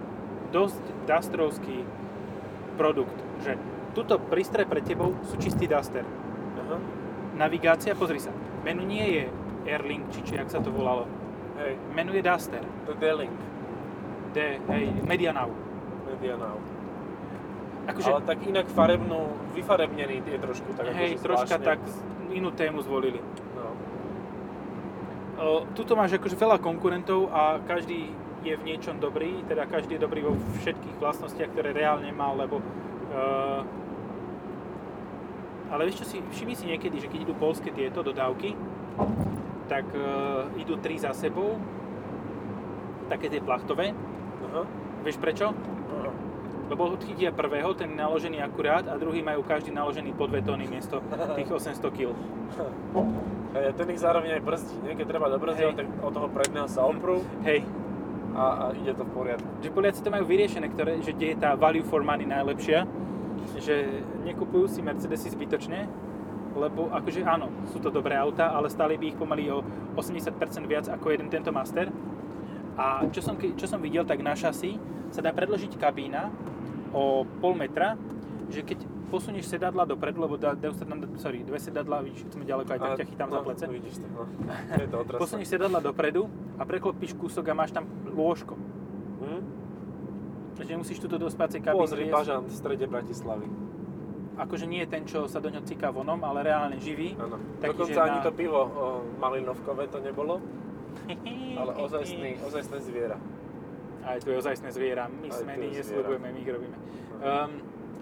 dosť 0.54 0.80
dastrovský 1.04 1.84
produkt, 2.78 3.18
že 3.44 3.58
tuto 3.92 4.16
prístroj 4.16 4.64
pre 4.64 4.80
tebou 4.80 5.12
sú 5.28 5.36
čistý 5.36 5.68
Duster. 5.68 6.06
Aha. 6.56 6.76
Navigácia, 7.36 7.92
pozri 7.92 8.22
sa, 8.22 8.32
menu 8.64 8.86
nie 8.86 9.04
je 9.20 9.24
Airlink, 9.68 10.08
či 10.14 10.24
či 10.24 10.40
jak 10.40 10.48
sa 10.48 10.62
to 10.62 10.72
volalo. 10.72 11.04
Hej, 11.60 11.76
Menu 11.92 12.16
je 12.16 12.24
Duster. 12.24 12.64
to 12.88 12.96
je 12.96 12.98
D-Link, 12.98 13.36
D, 14.32 14.56
hej, 14.56 14.84
Media 15.04 15.36
Now. 15.36 15.52
Akože, 17.82 18.10
Ale 18.14 18.22
tak 18.22 18.38
inak 18.46 18.70
farebnú, 18.70 19.34
vyfarebnený 19.58 20.22
je 20.22 20.38
trošku 20.38 20.70
tak 20.78 20.94
hej, 20.94 21.18
akože 21.18 21.24
troška 21.26 21.58
zvláštne. 21.58 21.66
tak 21.66 21.78
inú 22.30 22.54
tému 22.54 22.78
zvolili. 22.86 23.18
No. 23.58 23.74
Tuto 25.74 25.98
máš 25.98 26.14
akože 26.14 26.38
veľa 26.38 26.62
konkurentov 26.62 27.26
a 27.34 27.58
každý 27.66 28.14
je 28.42 28.54
v 28.54 28.62
niečom 28.62 28.98
dobrý, 28.98 29.42
teda 29.46 29.66
každý 29.66 29.98
je 29.98 30.02
dobrý 30.02 30.22
vo 30.22 30.34
všetkých 30.62 30.98
vlastnostiach, 30.98 31.50
ktoré 31.54 31.74
reálne 31.74 32.10
má, 32.10 32.34
lebo 32.34 32.58
uh, 32.58 33.62
Ale 35.70 35.88
vieš 35.88 36.04
čo 36.04 36.06
si, 36.06 36.16
všimni 36.20 36.56
si 36.58 36.68
niekedy, 36.68 37.00
že 37.00 37.08
keď 37.08 37.20
idú 37.26 37.34
polské 37.38 37.72
tieto 37.72 38.04
dodávky, 38.04 38.54
tak 39.66 39.88
uh, 39.94 40.50
idú 40.58 40.76
tri 40.78 40.98
za 40.98 41.14
sebou, 41.16 41.56
také 43.08 43.32
tie 43.32 43.40
plachtové. 43.40 43.94
Aha. 44.52 44.62
Vieš 45.06 45.16
prečo? 45.18 45.54
Lebo 46.70 46.96
chytia 47.02 47.34
prvého, 47.34 47.74
ten 47.74 47.92
naložený 47.92 48.40
akurát 48.42 48.86
a 48.88 48.96
druhý 48.96 49.20
majú 49.20 49.42
každý 49.44 49.74
naložený 49.74 50.14
po 50.14 50.26
2 50.30 50.42
tony 50.46 50.64
miesto 50.70 51.02
tých 51.36 51.50
800 51.50 51.82
kg. 51.92 52.14
Hej, 53.52 53.76
ten 53.76 53.86
ich 53.92 54.00
zároveň 54.00 54.40
aj 54.40 54.42
brzdí, 54.42 54.76
nie? 54.80 54.96
Keď 54.96 55.06
treba 55.06 55.28
dobrzdieť, 55.28 55.76
Hej. 55.76 55.78
tak 55.78 55.86
od 56.00 56.12
toho 56.16 56.28
predného 56.32 56.68
sa 56.72 56.88
oprú 56.88 57.20
Hej, 57.44 57.68
a, 58.32 58.44
a 58.48 58.64
ide 58.72 58.96
to 58.96 59.04
v 59.04 59.12
poriadku. 59.12 59.48
že 59.60 59.68
Poliaci 59.68 60.00
to 60.00 60.08
majú 60.08 60.24
vyriešené, 60.24 60.72
ktoré, 60.72 61.04
že 61.04 61.12
kde 61.12 61.26
je 61.32 61.36
tá 61.36 61.52
value 61.52 61.84
for 61.84 62.00
money 62.00 62.24
najlepšia, 62.24 62.88
že 63.60 64.00
nekupujú 64.24 64.72
si 64.72 64.80
Mercedesy 64.80 65.28
zbytočne, 65.36 65.84
lebo 66.56 66.88
akože 66.92 67.24
áno, 67.24 67.52
sú 67.72 67.80
to 67.80 67.92
dobré 67.92 68.16
autá, 68.16 68.52
ale 68.52 68.72
stále 68.72 68.96
by 68.96 69.12
ich 69.12 69.18
pomaly 69.20 69.52
o 69.52 69.60
80% 69.96 70.32
viac 70.64 70.88
ako 70.88 71.12
jeden 71.12 71.28
tento 71.28 71.52
Master. 71.52 71.92
A 72.76 73.04
čo 73.12 73.20
som, 73.20 73.36
čo 73.36 73.66
som 73.68 73.80
videl, 73.84 74.04
tak 74.08 74.24
na 74.24 74.32
šasi 74.32 74.80
sa 75.12 75.20
dá 75.20 75.30
predložiť 75.32 75.76
kabína 75.76 76.32
o 76.96 77.24
pol 77.40 77.52
metra, 77.52 78.00
že 78.48 78.64
keď 78.64 78.84
posunieš 79.12 79.52
sedadla 79.52 79.84
dopredu, 79.84 80.24
lebo 80.24 80.40
dajú 80.40 80.72
sa 80.72 80.88
tam, 80.88 81.04
sorry, 81.20 81.44
dve 81.44 81.60
sedadla, 81.60 82.00
vidíš, 82.00 82.32
sme 82.32 82.48
ďaleko, 82.48 82.68
aj 82.72 82.80
tak 82.80 82.92
ťa 83.04 83.06
chytám 83.12 83.28
za 83.28 83.40
no, 83.40 83.44
plece. 83.44 83.64
Vidíš 83.68 83.94
to, 84.00 84.08
no. 84.08 84.24
Je 84.80 84.88
to 84.88 84.96
otrasné. 85.04 85.20
Posunieš 85.20 85.48
sedadla 85.52 85.80
dopredu 85.84 86.32
a 86.56 86.64
preklopíš 86.64 87.12
kúsok 87.20 87.44
a 87.52 87.52
máš 87.52 87.76
tam 87.76 87.84
lôžko. 88.08 88.56
Hm? 89.20 89.42
Takže 90.56 90.72
musíš 90.80 90.98
túto 91.04 91.20
do 91.20 91.28
spácej 91.28 91.60
kabíny 91.60 91.84
Pozri, 91.84 92.08
viesť. 92.08 92.16
Bažant 92.16 92.48
v 92.48 92.56
strede 92.56 92.84
Bratislavy. 92.88 93.48
Akože 94.32 94.64
nie 94.64 94.80
je 94.84 94.88
ten, 94.88 95.04
čo 95.04 95.28
sa 95.28 95.44
do 95.44 95.52
ňo 95.52 95.60
cíka 95.68 95.92
vonom, 95.92 96.16
ale 96.24 96.48
reálne 96.48 96.80
živý. 96.80 97.12
Áno. 97.20 97.36
Dokonca 97.60 97.92
že 97.92 98.00
ani 98.00 98.18
na- 98.20 98.24
to 98.24 98.32
pivo 98.32 98.60
o, 98.64 99.04
malinovkové 99.20 99.92
to 99.92 100.00
nebolo, 100.00 100.40
ale 101.58 101.72
ozajstný, 101.84 102.30
ozajstné 102.46 102.78
zviera. 102.80 103.18
Aj 104.02 104.18
to 104.18 104.34
je 104.34 104.36
ozajstné 104.38 104.70
zviera. 104.74 105.06
My 105.06 105.30
Aj 105.30 105.38
sme, 105.38 105.52
my 105.54 105.66
je 105.70 105.78
nesľubujeme, 105.78 106.26
my 106.34 106.38
ich 106.42 106.50
robíme. 106.50 106.76
Um, 107.22 107.50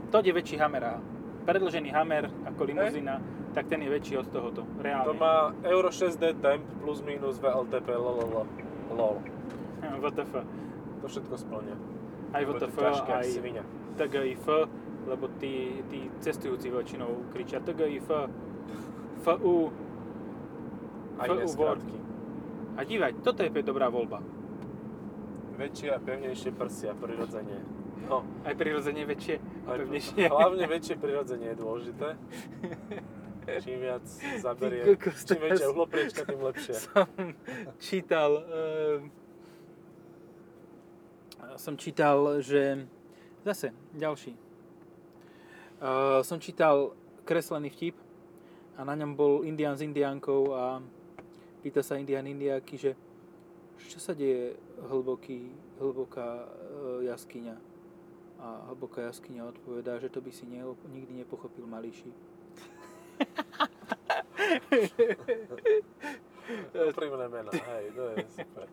to 0.09 0.25
je 0.25 0.33
väčší 0.33 0.57
Hammer. 0.57 0.85
a 0.85 0.95
Predlžený 1.45 1.89
Hammer 1.93 2.25
ako 2.49 2.63
limuzína, 2.65 3.21
tak 3.53 3.69
ten 3.69 3.85
je 3.85 3.91
väčší 3.93 4.15
od 4.21 4.29
tohoto. 4.33 4.65
Reálne. 4.81 5.07
To 5.09 5.15
má 5.17 5.53
Euro 5.67 5.93
6D 5.93 6.41
temp 6.41 6.65
plus 6.81 7.05
minus 7.05 7.37
VLTP 7.37 7.89
lol. 7.97 8.47
lol. 8.93 9.17
VTF. 9.81 10.33
To 11.01 11.07
všetko 11.09 11.35
splňa. 11.37 11.77
Aj 12.31 12.43
VTF, 12.45 12.77
aj 13.11 13.25
svinia. 13.27 13.65
TGIF, 13.97 14.47
lebo 15.09 15.29
tí, 15.41 15.85
tí 15.91 16.09
cestujúci 16.23 16.71
väčšinou 16.71 17.29
kričia 17.33 17.61
TGIF, 17.61 18.09
FU. 19.21 19.55
FU 21.21 21.49
word. 21.61 21.85
A 22.77 22.85
dívaj, 22.85 23.19
toto 23.25 23.43
je 23.43 23.51
dobrá 23.63 23.91
voľba. 23.91 24.23
Väčšie 25.59 25.93
a 25.93 25.99
pevnejšie 26.01 26.51
prsia, 26.57 26.97
prirodzene. 26.97 27.61
No, 28.09 28.25
Aj 28.47 28.57
prirodzene 28.57 29.05
väčšie 29.05 29.37
a 29.67 29.77
pevnejšie. 29.77 30.23
Hlavne 30.33 30.65
väčšie 30.65 30.97
prirodzenie 31.05 31.53
je 31.53 31.57
dôležité. 31.59 32.09
Čím 33.51 33.83
viac 33.83 34.07
zaberie, 34.39 34.95
kokos, 34.95 35.27
čím 35.27 35.43
väčšia 35.43 35.67
uhlopriečka, 35.75 36.23
tým 36.23 36.41
lepšie. 36.41 36.75
som 36.79 37.27
čítal, 37.83 38.31
ehm, 38.47 39.11
som 41.59 41.75
čítal, 41.75 42.39
že 42.39 42.87
zase 43.43 43.75
ďalší. 43.97 44.39
Uh, 45.81 46.21
som 46.21 46.37
čítal 46.37 46.93
kreslený 47.25 47.73
vtip 47.73 47.97
a 48.77 48.85
na 48.85 48.93
ňom 48.93 49.17
bol 49.17 49.49
Indián 49.49 49.81
s 49.81 49.83
Indiánkou 49.85 50.53
a 50.53 50.85
pýta 51.61 51.85
sa 51.85 52.01
Indián 52.01 52.25
Indiáky, 52.25 52.81
že 52.81 52.97
čo 53.89 54.01
sa 54.01 54.17
deje 54.17 54.57
hlboký, 54.89 55.53
hlboká 55.81 56.45
uh, 56.45 57.05
jaskyňa. 57.05 57.57
A 58.41 58.73
hlboká 58.73 59.05
jaskyňa 59.13 59.53
odpovedá, 59.53 60.01
že 60.01 60.09
to 60.09 60.25
by 60.25 60.33
si 60.33 60.49
ne, 60.49 60.65
nikdy 60.89 61.21
nepochopil 61.21 61.69
malý 61.69 61.93
šíp. 61.93 62.17
Úprimné 66.91 67.29
mená, 67.29 67.53
hej, 67.53 67.85
to 67.93 68.03
je 68.17 68.25
super. 68.33 68.67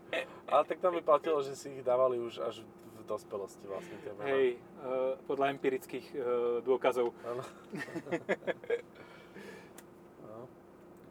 Ale 0.48 0.64
tak 0.66 0.80
tam 0.80 0.96
by 0.96 1.02
platilo, 1.04 1.44
že 1.44 1.54
si 1.54 1.70
ich 1.78 1.84
dávali 1.84 2.16
už 2.18 2.40
až 2.40 2.64
v 2.64 3.02
dospelosti 3.04 3.68
vlastne 3.68 4.00
tie 4.02 4.16
mená. 4.16 4.28
Hej, 4.32 4.48
uh, 4.80 5.20
podľa 5.28 5.52
empirických 5.60 6.06
uh, 6.16 6.22
dôkazov. 6.64 7.12
Áno. 7.28 7.44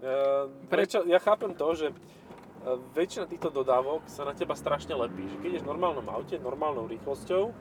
no. 0.00 0.06
E, 0.06 0.12
Pre- 0.68 0.84
prečo, 0.86 1.04
ja 1.06 1.18
chápem 1.18 1.54
to, 1.54 1.68
že 1.74 1.86
e, 1.90 1.94
väčšina 2.94 3.26
týchto 3.26 3.50
dodávok 3.50 4.06
sa 4.08 4.24
na 4.24 4.34
teba 4.36 4.54
strašne 4.54 4.94
lepí. 4.94 5.24
Že 5.24 5.36
keď 5.40 5.48
ideš 5.48 5.64
v 5.64 5.70
normálnom 5.72 6.06
aute, 6.10 6.36
normálnou 6.38 6.86
rýchlosťou, 6.86 7.52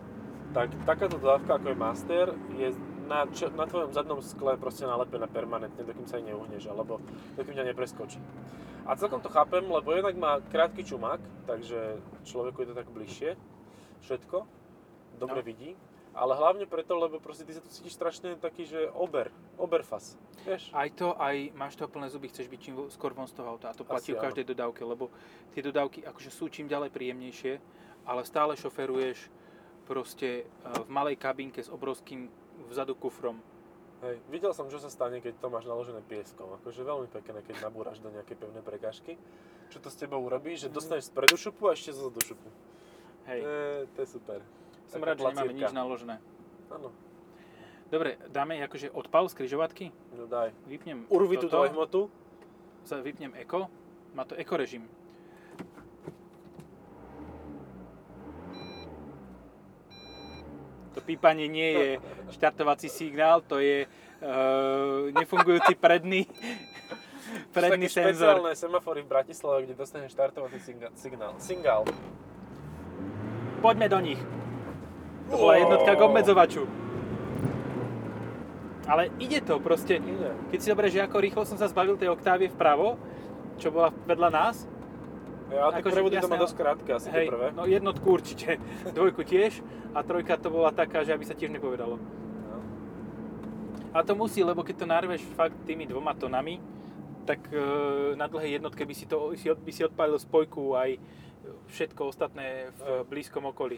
tak 0.53 0.71
takáto 0.87 1.19
dodávka 1.19 1.59
ako 1.59 1.67
je 1.67 1.77
Master 1.77 2.25
je 2.55 2.69
na, 3.05 3.27
čo, 3.29 3.53
na 3.53 3.69
tvojom 3.69 3.93
zadnom 3.93 4.17
skle 4.23 4.57
proste 4.57 4.87
nalepená 4.87 5.29
permanentne, 5.29 5.83
dokým 5.85 6.09
sa 6.09 6.17
aj 6.17 6.25
neuhneš, 6.25 6.63
alebo 6.71 6.97
dokým 7.37 7.53
ťa 7.53 7.69
nepreskočí. 7.69 8.17
A 8.85 8.93
celkom 8.97 9.21
to 9.21 9.29
chápem, 9.29 9.65
lebo 9.65 9.93
jednak 9.93 10.17
má 10.17 10.41
krátky 10.41 10.85
čumák, 10.85 11.21
takže 11.45 12.01
človeku 12.25 12.61
je 12.61 12.67
to 12.69 12.75
tak 12.77 12.87
bližšie, 12.89 13.29
všetko, 14.05 14.37
dobre 15.21 15.41
No. 15.41 15.45
vidí. 15.45 15.77
Ale 16.15 16.31
hlavne 16.39 16.63
preto, 16.63 16.95
lebo 16.95 17.19
proste 17.19 17.43
ty 17.43 17.51
sa 17.51 17.59
tu 17.59 17.67
cítiš 17.67 17.99
strašne 17.99 18.39
taký, 18.39 18.63
že 18.63 18.87
ober, 18.95 19.27
oberfas, 19.59 20.15
vieš? 20.47 20.71
Aj 20.71 20.87
to, 20.95 21.11
aj 21.19 21.51
máš 21.51 21.75
toho 21.75 21.91
plné 21.91 22.07
zuby, 22.07 22.31
chceš 22.31 22.47
byť 22.47 22.59
čím 22.63 22.75
skôr 22.87 23.11
von 23.11 23.27
z 23.27 23.35
toho 23.35 23.51
auta. 23.51 23.67
A 23.67 23.75
to 23.75 23.83
platí 23.83 24.15
Asi 24.15 24.17
v 24.17 24.23
každej 24.23 24.47
dodávke, 24.47 24.79
lebo 24.87 25.11
tie 25.51 25.59
dodávky 25.59 26.07
akože 26.07 26.31
sú 26.31 26.47
čím 26.47 26.71
ďalej 26.71 26.95
príjemnejšie, 26.95 27.59
ale 28.07 28.23
stále 28.23 28.55
šoferuješ 28.55 29.27
proste 29.83 30.47
e, 30.47 30.71
v 30.87 30.87
malej 30.87 31.19
kabínke 31.19 31.59
s 31.59 31.67
obrovským 31.67 32.31
vzadu 32.71 32.95
kufrom. 32.95 33.43
Hej, 33.99 34.23
videl 34.31 34.55
som, 34.55 34.71
čo 34.71 34.79
sa 34.79 34.87
stane, 34.87 35.19
keď 35.19 35.35
to 35.39 35.47
máš 35.51 35.67
naložené 35.67 35.99
pieskom. 35.99 36.47
Akože 36.63 36.83
veľmi 36.83 37.11
pekné, 37.11 37.43
keď 37.43 37.59
nabúraš 37.59 37.99
do 37.99 38.07
nejakej 38.11 38.39
pevnej 38.39 38.63
prekážky. 38.63 39.19
Čo 39.67 39.83
to 39.83 39.89
s 39.91 39.97
tebou 39.99 40.23
urobí, 40.23 40.55
že 40.55 40.71
dostaneš 40.71 41.09
spredu 41.11 41.35
šupu 41.35 41.67
a 41.67 41.75
ešte 41.75 41.91
zo 41.91 42.07
zadu 42.07 42.21
šupu. 42.21 42.49
Hej, 43.25 43.39
To 43.41 43.49
je, 43.49 43.69
to 43.91 43.99
je 44.05 44.07
super. 44.07 44.39
Som 44.87 44.99
rád, 44.99 45.17
že 45.17 45.25
nemáme 45.27 45.53
nič 45.53 45.71
naložené. 45.71 46.15
Áno, 46.67 46.89
Dobre, 47.85 48.17
dáme 48.27 48.57
akože 48.61 48.89
odpal 48.89 49.29
z 49.29 49.37
križovatky, 49.37 49.85
no 50.11 50.25
daj. 50.25 50.49
vypnem 50.65 51.05
Urvi 51.07 51.37
túto 51.37 51.53
toto, 51.53 51.63
lehmotu. 51.63 52.01
za- 52.81 52.97
vypnem 52.97 53.29
eko, 53.35 53.69
má 54.11 54.25
to 54.25 54.33
eko 54.33 54.57
režim. 54.57 54.89
To 60.93 60.99
pípanie 61.01 61.47
nie 61.47 61.69
je 61.69 61.87
štartovací 62.31 62.87
signál, 62.87 63.43
to 63.43 63.59
je 63.59 63.83
uh, 63.83 65.11
nefungujúci 65.11 65.75
predný, 65.83 66.23
predný 67.51 67.85
Sú 67.85 67.99
senzor. 67.99 68.39
špeciálne 68.39 68.55
semafory 68.55 69.03
v 69.03 69.09
Bratislave, 69.09 69.67
kde 69.67 69.75
dostaneš 69.75 70.15
štartovací 70.15 70.59
signál. 70.95 71.35
signál. 71.37 71.83
Poďme 73.59 73.87
do 73.91 73.99
nich. 73.99 74.21
To 75.31 75.35
bola 75.41 75.53
jednotka 75.57 75.91
k 75.97 76.01
obmedzovaču. 76.05 76.63
Ale 78.85 79.09
ide 79.17 79.41
to 79.41 79.57
proste. 79.57 79.97
Keď 80.53 80.57
si 80.61 80.69
zoberieš, 80.69 80.93
že 81.01 81.05
ako 81.09 81.17
rýchlo 81.17 81.41
som 81.41 81.57
sa 81.57 81.65
zbavil 81.65 81.97
tej 81.97 82.13
oktávie 82.13 82.53
vpravo, 82.53 83.01
čo 83.57 83.73
bola 83.73 83.89
vedľa 84.05 84.29
nás, 84.29 84.69
Ja, 85.45 85.69
ale 85.69 85.77
tak 85.77 85.81
Akože 85.85 85.93
prevody 85.93 86.15
to 86.17 86.29
má 86.29 86.37
dosť 86.41 86.57
krátke, 86.57 86.89
asi 86.89 87.09
hej, 87.13 87.29
prvé. 87.29 87.53
no 87.53 87.69
jednotku 87.69 88.05
určite, 88.09 88.57
dvojku 88.97 89.21
tiež 89.21 89.61
a 89.93 90.01
trojka 90.01 90.41
to 90.41 90.49
bola 90.49 90.73
taká, 90.73 91.05
že 91.05 91.13
aby 91.13 91.21
sa 91.21 91.37
tiež 91.37 91.53
nepovedalo. 91.53 92.01
No. 92.01 92.57
A 93.93 94.01
to 94.01 94.17
musí, 94.17 94.41
lebo 94.41 94.65
keď 94.65 94.75
to 94.81 94.85
narveš 94.89 95.21
fakt 95.37 95.53
tými 95.69 95.85
dvoma 95.85 96.17
tonami, 96.17 96.57
tak 97.29 97.45
e, 97.53 97.61
na 98.17 98.25
dlhej 98.25 98.57
jednotke 98.57 98.89
by 98.89 98.93
si, 98.97 99.05
to, 99.05 99.37
by 99.37 99.71
si 99.73 99.81
odpálil 99.85 100.17
spojku 100.17 100.73
aj 100.73 100.97
všetko 101.69 102.09
ostatné 102.09 102.73
v 102.73 103.05
blízkom 103.05 103.45
okolí. 103.45 103.77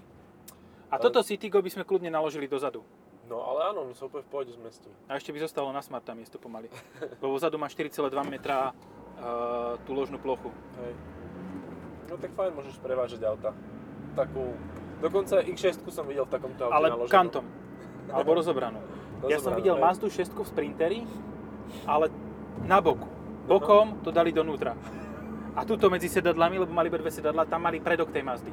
A 0.87 0.95
toto 0.97 1.19
Citygo 1.19 1.59
by 1.59 1.69
sme 1.71 1.83
kľudne 1.83 2.07
naložili 2.07 2.47
dozadu. 2.47 2.79
no 3.27 3.43
ale 3.43 3.75
áno, 3.75 3.91
on 3.91 3.91
sa 3.91 4.07
úplne 4.07 4.23
v 4.23 4.29
pohode 4.31 4.51
zmestí. 4.55 4.87
A 5.11 5.19
ešte 5.19 5.35
by 5.35 5.43
zostalo 5.43 5.67
na 5.75 5.83
smart 5.83 6.07
tam 6.07 6.15
miesto 6.15 6.39
pomaly. 6.39 6.71
Lebo 7.21 7.35
vzadu 7.35 7.59
má 7.59 7.67
4,2 7.67 8.07
metra 8.31 8.71
uh, 8.71 9.75
tú 9.83 9.91
ložnú 9.91 10.15
plochu. 10.15 10.47
Hej. 10.79 10.93
No 12.07 12.15
tak 12.15 12.31
fajn, 12.39 12.51
môžeš 12.55 12.79
prevážať 12.79 13.19
auta. 13.27 13.51
Takú... 14.15 14.55
Dokonca 15.03 15.43
X6 15.43 15.83
som 15.91 16.07
videl 16.07 16.23
v 16.23 16.31
takomto 16.31 16.71
aute 16.71 16.73
Ale 16.73 16.87
naloženú. 16.87 17.11
kantom. 17.11 17.45
Alebo 18.15 18.31
rozobranú. 18.39 18.79
Ja 19.27 19.43
som 19.43 19.51
Rozobranú, 19.51 19.57
videl 19.59 19.75
hej. 19.75 19.83
Mazdu 19.83 20.07
6 20.07 20.31
v 20.31 20.47
Sprinteri, 20.47 20.99
ale 21.83 22.07
na 22.63 22.79
boku. 22.79 23.09
Bokom 23.43 23.99
to 24.05 24.13
dali 24.13 24.31
donútra. 24.31 24.71
A 25.51 25.65
tuto 25.67 25.91
medzi 25.91 26.07
sedadlami, 26.07 26.63
lebo 26.63 26.71
mali 26.71 26.87
iba 26.87 26.95
dve 26.95 27.11
sedadla, 27.11 27.43
tam 27.43 27.65
mali 27.65 27.81
predok 27.83 28.13
tej 28.13 28.23
Mazdy. 28.23 28.51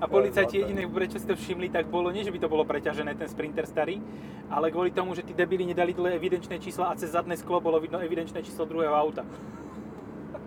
A 0.00 0.08
policajti 0.08 0.64
jediné, 0.64 0.88
prečo 0.88 1.20
si 1.20 1.28
to 1.28 1.36
všimli, 1.36 1.68
tak 1.68 1.84
bolo, 1.92 2.08
nie 2.08 2.24
že 2.24 2.32
by 2.32 2.40
to 2.40 2.48
bolo 2.48 2.64
preťažené, 2.64 3.20
ten 3.20 3.28
Sprinter 3.28 3.68
starý, 3.68 4.00
ale 4.48 4.72
kvôli 4.72 4.96
tomu, 4.96 5.12
že 5.12 5.20
tí 5.20 5.36
debili 5.36 5.68
nedali 5.68 5.92
dole 5.92 6.16
evidenčné 6.16 6.56
čísla 6.56 6.88
a 6.88 6.96
cez 6.96 7.12
zadné 7.12 7.36
sklo 7.36 7.60
bolo 7.60 7.76
vidno 7.76 8.00
evidenčné 8.00 8.40
číslo 8.40 8.64
druhého 8.64 8.96
auta. 8.96 9.28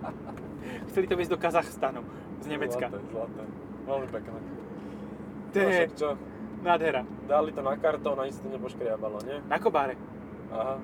Chceli 0.90 1.06
to 1.06 1.14
viesť 1.14 1.32
do 1.32 1.40
Kazachstanu 1.40 2.02
z 2.42 2.48
Nemecka. 2.50 2.90
Zlaté, 2.90 3.06
zlaté. 3.14 3.44
Veľmi 3.86 4.08
pekné. 4.10 4.40
To 5.54 5.60
No 5.62 5.70
je 5.70 5.86
nádhera. 6.66 7.02
Dali 7.30 7.52
to 7.54 7.62
na 7.62 7.78
kartón, 7.78 8.18
ani 8.18 8.34
sa 8.34 8.42
to 8.42 8.50
nepoškriabalo, 8.50 9.22
nie? 9.22 9.38
Na 9.46 9.62
Kobáre. 9.62 9.94
Aha. 10.50 10.82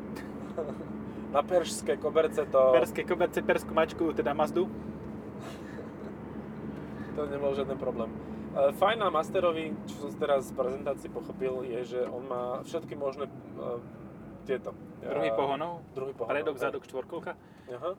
Na 1.29 1.45
peršské 1.45 1.93
koberce 2.01 2.41
to, 2.49 2.73
Perské 2.73 3.05
koberce, 3.05 3.45
perskú 3.45 3.69
mačku, 3.69 4.01
teda 4.17 4.33
Mazdu. 4.33 4.65
to 7.13 7.21
nebol 7.29 7.53
žiaden 7.53 7.77
problém. 7.77 8.09
E, 8.50 8.74
Fajn 8.74 8.98
na 9.00 9.10
Masterovi, 9.10 9.74
čo 9.86 9.96
som 10.01 10.12
teraz 10.18 10.50
z 10.50 10.53
prezentácii 10.58 11.10
pochopil, 11.10 11.62
je, 11.65 11.79
že 11.86 12.00
on 12.10 12.25
má 12.25 12.44
všetky 12.65 12.98
možné 12.98 13.29
e, 13.29 13.32
tieto. 14.46 14.74
Druhý 15.00 15.29
e, 15.29 15.36
pohonov, 15.38 15.86
Druhý 15.94 16.13
pohonov. 16.18 16.34
predok, 16.34 16.56
hej. 16.58 16.63
zadok, 16.65 16.84
štvorkolka. 16.86 17.32
Aha. 17.70 17.91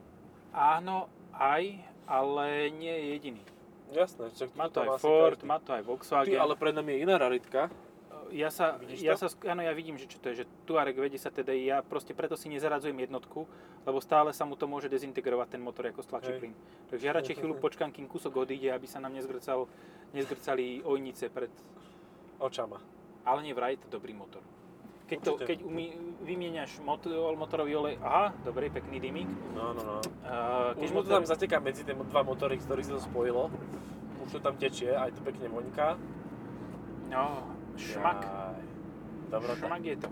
Áno, 0.50 1.06
aj, 1.30 1.78
ale 2.10 2.46
nie 2.74 2.90
je 2.90 3.06
jediný. 3.14 3.42
Jasné, 3.90 4.30
však 4.30 4.54
Má 4.54 4.70
to 4.70 4.86
aj 4.86 5.02
Ford, 5.02 5.40
má 5.42 5.58
to 5.58 5.74
aj 5.74 5.82
Ty, 5.82 5.86
Volkswagen. 5.86 6.38
ale 6.38 6.54
pred 6.54 6.74
nami 6.74 6.94
je 6.94 6.98
iná 7.02 7.18
raritka. 7.18 7.70
Ja 8.30 8.50
sa, 8.50 8.78
Vidíš 8.78 9.02
ja 9.02 9.14
to? 9.18 9.26
sa, 9.26 9.34
áno, 9.50 9.62
ja 9.66 9.74
vidím, 9.74 9.98
že 9.98 10.06
čo 10.06 10.22
to 10.22 10.30
je, 10.30 10.42
že 10.42 10.44
Tuareg 10.66 10.94
V10 10.94 11.30
TDI, 11.30 11.62
ja 11.66 11.78
proste 11.82 12.14
preto 12.14 12.38
si 12.38 12.46
nezaradzujem 12.46 12.94
jednotku, 12.94 13.46
lebo 13.82 13.98
stále 13.98 14.30
sa 14.30 14.46
mu 14.46 14.54
to 14.54 14.70
môže 14.70 14.86
dezintegrovať 14.86 15.58
ten 15.58 15.62
motor 15.62 15.90
ako 15.90 16.06
stlačí 16.06 16.30
plyn. 16.38 16.54
Takže 16.90 17.04
ja 17.06 17.12
radšej 17.14 17.42
chvíľu 17.42 17.58
počkám, 17.58 17.90
kým 17.90 18.06
kúsok 18.06 18.46
odíde, 18.46 18.70
aby 18.70 18.86
sa 18.86 19.02
nám 19.02 19.14
nezgrcal, 19.14 19.66
nezgrcali 20.14 20.86
ojnice 20.86 21.26
pred... 21.30 21.50
Očama. 22.40 22.80
Ale 23.28 23.44
nie 23.44 23.52
vraj, 23.52 23.76
to 23.76 23.92
dobrý 23.92 24.16
motor. 24.16 24.40
Keď, 25.10 25.18
to, 25.26 25.32
Určite. 25.34 25.48
keď 25.50 25.58
umí, 25.66 25.90
vymieňaš 26.22 26.80
motor, 26.86 27.34
motorový 27.34 27.74
olej, 27.74 27.94
aha, 27.98 28.30
dobre, 28.46 28.70
pekný 28.70 29.02
dymík. 29.02 29.26
No, 29.58 29.74
no, 29.74 29.82
no. 29.82 29.96
Uh, 30.22 30.78
Už 30.78 30.94
mu 30.94 31.02
to 31.02 31.10
tam 31.10 31.26
zateká 31.26 31.58
medzi 31.58 31.82
tie 31.82 31.98
dva 31.98 32.22
motory, 32.22 32.62
z 32.62 32.70
ktorých 32.70 32.86
sa 32.86 32.94
to 32.94 33.02
spojilo. 33.02 33.50
Už 34.22 34.30
to 34.30 34.40
tam 34.40 34.54
tečie, 34.54 34.94
aj 34.94 35.10
to 35.18 35.20
pekne 35.26 35.50
voňká. 35.50 35.98
No, 37.10 37.42
šmak. 37.80 38.20
Dobrota. 39.32 39.56
Šmak 39.56 39.82
je 39.84 39.96
to. 39.96 40.08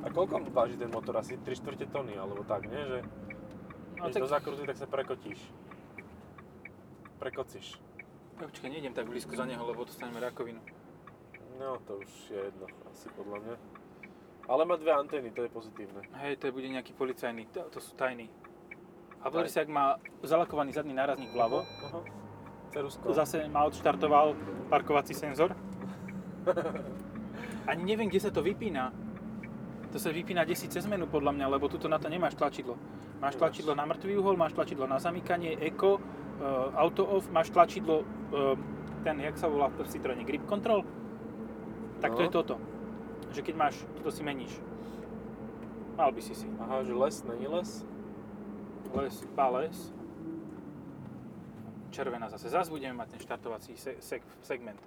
A 0.00 0.06
koľko 0.08 0.40
váži 0.54 0.80
ten 0.80 0.88
motor? 0.88 1.18
Asi 1.20 1.36
3 1.36 1.60
čtvrte 1.60 1.84
tony, 1.90 2.16
alebo 2.16 2.40
tak, 2.46 2.64
nie? 2.64 2.80
Že 2.80 2.98
No, 4.00 4.08
tak, 4.08 4.24
do 4.24 4.32
zakruty, 4.32 4.64
tak 4.64 4.80
sa 4.80 4.88
prekotíš. 4.88 5.36
Prekocíš. 7.20 7.76
počkaj, 8.40 8.72
nejdem 8.72 8.96
tak 8.96 9.04
blízko 9.04 9.36
za 9.36 9.44
neho, 9.44 9.60
lebo 9.60 9.84
dostaneme 9.84 10.24
rakovinu. 10.24 10.56
No, 11.60 11.76
to 11.84 12.00
už 12.00 12.08
je 12.32 12.40
jedno, 12.48 12.64
asi 12.88 13.12
podľa 13.12 13.38
mňa. 13.44 13.56
Ale 14.48 14.64
má 14.64 14.80
dve 14.80 14.92
antény, 14.96 15.28
to 15.36 15.44
je 15.44 15.52
pozitívne. 15.52 16.00
Hej, 16.24 16.40
to 16.40 16.48
bude 16.48 16.64
nejaký 16.64 16.96
policajný, 16.96 17.44
to, 17.52 17.68
to 17.68 17.76
sú 17.84 17.92
tajní. 17.92 18.32
A 19.20 19.28
ak 19.28 19.68
má 19.68 20.00
zalakovaný 20.24 20.72
zadný 20.72 20.96
nárazník 20.96 21.36
vľavo, 21.36 21.60
Aha. 21.60 22.00
Cerusko. 22.72 23.12
zase 23.12 23.44
ma 23.52 23.68
odštartoval 23.68 24.32
parkovací 24.72 25.12
senzor. 25.12 25.52
Ani 27.70 27.82
neviem, 27.84 28.08
kde 28.08 28.20
sa 28.20 28.30
to 28.30 28.40
vypína. 28.40 28.90
To 29.90 29.98
sa 29.98 30.14
vypína 30.14 30.46
desi 30.46 30.70
cez 30.70 30.86
menu 30.86 31.06
podľa 31.06 31.34
mňa, 31.34 31.46
lebo 31.50 31.66
tuto 31.66 31.90
na 31.90 31.98
to 31.98 32.06
nemáš 32.06 32.38
tlačidlo. 32.38 32.78
Máš 33.18 33.36
tlačidlo 33.36 33.74
na 33.74 33.84
mŕtvý 33.84 34.16
uhol, 34.16 34.38
máš 34.38 34.54
tlačidlo 34.54 34.86
na 34.86 34.96
zamykanie, 34.96 35.58
eco, 35.60 35.98
uh, 35.98 36.00
auto 36.78 37.04
off, 37.04 37.26
máš 37.28 37.50
tlačidlo, 37.50 38.00
uh, 38.00 38.54
ten, 39.02 39.18
jak 39.18 39.36
sa 39.36 39.50
volá 39.50 39.66
v 39.68 39.82
Citroene, 39.84 40.22
grip 40.24 40.46
control. 40.46 40.86
Tak 42.00 42.16
to 42.16 42.22
No. 42.22 42.24
je 42.24 42.30
toto. 42.32 42.54
Že 43.34 43.40
keď 43.44 43.54
máš, 43.58 43.74
toto 43.98 44.08
si 44.14 44.22
meníš. 44.24 44.54
Mal 45.98 46.14
by 46.14 46.22
si 46.22 46.32
si. 46.32 46.48
Aha, 46.62 46.80
že 46.86 46.94
les, 46.96 47.16
není 47.28 47.46
les? 47.50 47.70
Les, 48.94 49.14
les. 49.36 49.78
Červená 51.90 52.30
zase. 52.30 52.48
Zase 52.48 52.70
budeme 52.70 52.94
mať 52.94 53.18
ten 53.18 53.20
štartovací 53.20 53.74
se- 53.76 53.98
seg- 54.00 54.24
segment. 54.40 54.78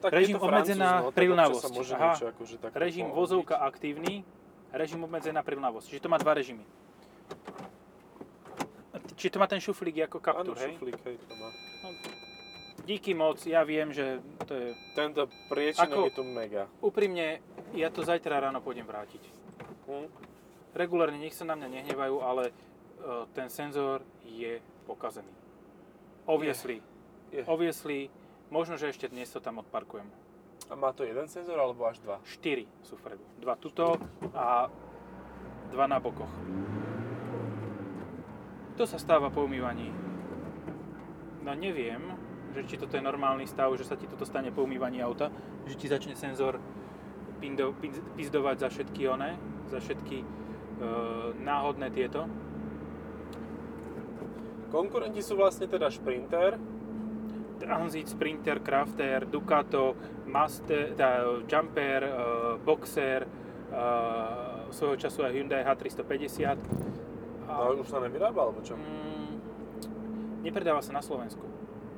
Tak 0.00 0.12
Režim 0.12 0.36
je 0.36 0.42
obmedzená 0.42 0.90
no, 1.02 1.10
prilnavosť. 1.12 1.72
Aha. 1.96 2.12
akože 2.20 2.60
Režim 2.76 3.08
vozovka 3.08 3.56
aktívny, 3.64 4.22
režim 4.72 5.00
obmedzená 5.00 5.40
prilnavosť. 5.40 5.86
Čiže 5.88 6.02
to 6.04 6.10
má 6.12 6.20
dva 6.20 6.36
režimy. 6.36 6.64
Čiže 9.16 9.32
to 9.32 9.38
má 9.40 9.48
ten 9.48 9.60
šuflík 9.64 10.04
ako 10.04 10.20
Áno, 10.20 10.26
kaptur, 10.28 10.54
hej? 10.60 10.76
šuflík, 10.76 11.00
hej, 11.00 11.16
to 11.24 11.34
má. 11.40 11.48
Díky 12.84 13.16
moc, 13.16 13.40
ja 13.42 13.64
viem, 13.64 13.90
že 13.90 14.20
to 14.46 14.52
je... 14.52 14.68
Tento 14.92 15.26
priečinok 15.48 15.90
Ako- 15.90 16.06
je 16.06 16.14
tu 16.14 16.22
mega. 16.22 16.68
Úprimne, 16.84 17.40
ja 17.72 17.88
to 17.88 18.04
zajtra 18.04 18.38
ráno 18.38 18.60
pôjdem 18.60 18.84
vrátiť. 18.84 19.24
Hm? 19.88 20.06
Regulárne 20.76 21.18
nech 21.18 21.32
sa 21.32 21.48
na 21.48 21.56
mňa 21.56 21.68
nehnevajú, 21.72 22.16
ale 22.20 22.52
uh, 22.52 23.24
ten 23.32 23.48
senzor 23.48 24.04
je 24.28 24.60
pokazený. 24.84 25.32
Obviously. 26.28 26.84
Je. 27.32 27.42
Obviously. 27.48 28.12
Možno, 28.46 28.78
že 28.78 28.94
ešte 28.94 29.10
dnes 29.10 29.26
to 29.26 29.42
tam 29.42 29.58
odparkujem. 29.58 30.06
A 30.70 30.74
má 30.78 30.94
to 30.94 31.02
jeden 31.02 31.26
senzor 31.26 31.58
alebo 31.58 31.82
až 31.86 31.98
dva? 31.98 32.22
4 32.22 32.62
sú 32.86 32.94
vpredu. 32.98 33.22
Dva 33.42 33.58
tuto 33.58 33.98
a 34.34 34.70
dva 35.74 35.86
na 35.90 35.98
bokoch. 35.98 36.30
To 38.78 38.84
sa 38.86 39.02
stáva 39.02 39.34
po 39.34 39.42
umývaní. 39.42 39.90
No 41.42 41.58
neviem, 41.58 42.02
že 42.54 42.62
či 42.70 42.74
toto 42.78 42.94
je 42.94 43.02
normálny 43.02 43.50
stav, 43.50 43.74
že 43.74 43.86
sa 43.86 43.98
ti 43.98 44.06
toto 44.06 44.22
stane 44.22 44.54
po 44.54 44.62
umývaní 44.62 45.02
auta, 45.02 45.30
že 45.66 45.74
ti 45.74 45.90
začne 45.90 46.14
senzor 46.14 46.62
pindo, 47.42 47.74
pin- 47.82 48.02
pizdovať 48.14 48.56
za 48.62 48.68
všetky 48.70 49.02
one, 49.10 49.34
za 49.70 49.82
všetky 49.82 50.22
e, 50.22 50.26
náhodné 51.42 51.90
tieto. 51.90 52.30
Konkurenti 54.70 55.22
sú 55.22 55.34
vlastne 55.38 55.66
teda 55.66 55.90
Sprinter, 55.90 56.58
Transit, 57.66 58.06
Sprinter, 58.06 58.62
Crafter, 58.62 59.26
Ducato, 59.26 59.98
Master, 60.30 60.94
tá, 60.94 61.26
Jumper, 61.50 62.00
uh, 62.06 62.54
Boxer, 62.62 63.26
uh, 63.74 64.70
svojho 64.70 64.94
času 64.94 65.26
aj 65.26 65.34
Hyundai 65.34 65.66
H350. 65.66 66.62
A, 67.46 67.52
no 67.74 67.82
už 67.82 67.90
sa 67.90 67.98
nevyrába 67.98 68.46
alebo 68.46 68.62
čo? 68.62 68.78
mm, 68.78 69.34
nepredáva 70.46 70.78
sa 70.78 70.94
na 70.94 71.02
Slovensku. 71.02 71.42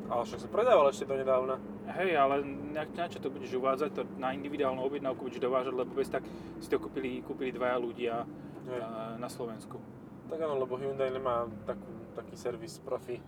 Ale 0.09 0.25
však 0.25 0.41
sa 0.41 0.49
predával 0.49 0.89
ešte 0.89 1.05
do 1.05 1.21
nedávna. 1.21 1.61
Hej, 1.89 2.17
ale 2.17 2.41
na, 2.73 2.89
na 2.89 3.07
čo 3.13 3.21
to 3.21 3.29
budeš 3.29 3.61
uvádzať? 3.61 3.91
To 3.93 4.03
na 4.17 4.33
individuálnu 4.33 4.81
objednávku 4.81 5.29
budeš 5.29 5.45
dovážať, 5.45 5.77
lebo 5.77 5.93
bez 5.93 6.09
tak 6.09 6.25
si 6.61 6.69
to 6.69 6.81
kúpili, 6.81 7.21
kúpili 7.21 7.53
dvaja 7.53 7.77
ľudia 7.77 8.25
Hej. 8.73 8.81
uh, 8.81 9.21
na 9.21 9.29
Slovensku. 9.29 9.77
Tak 10.29 10.41
áno, 10.41 10.61
lebo 10.61 10.81
Hyundai 10.81 11.13
nemá 11.13 11.49
takú, 11.65 11.89
taký 12.17 12.37
servis 12.37 12.81
profi, 12.81 13.21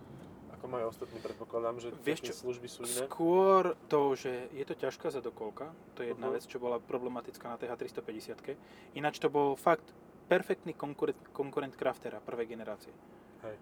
ako 0.61 0.69
majú 0.69 0.93
ostatní, 0.93 1.17
predpokladám, 1.17 1.81
že 1.81 1.89
Vieš 2.05 2.21
čo, 2.29 2.33
služby 2.37 2.67
sú 2.69 2.85
iné. 2.85 3.09
Skôr 3.09 3.73
to, 3.89 4.13
že 4.13 4.45
je 4.53 4.61
to 4.61 4.77
ťažká 4.77 5.09
zadokolka, 5.09 5.73
to 5.97 6.05
je 6.05 6.13
jedna 6.13 6.29
Mhm. 6.29 6.33
vec, 6.37 6.43
čo 6.45 6.61
bola 6.61 6.77
problematická 6.77 7.49
na 7.49 7.57
tej 7.57 7.73
H350. 7.73 8.53
Ináč 8.93 9.17
to 9.17 9.33
bol 9.33 9.57
fakt 9.57 9.89
perfektný 10.29 10.77
konkurent, 10.77 11.17
konkurent 11.33 11.73
Craftera 11.73 12.21
prvej 12.21 12.45
generácie. 12.45 12.93
Hej. 13.41 13.57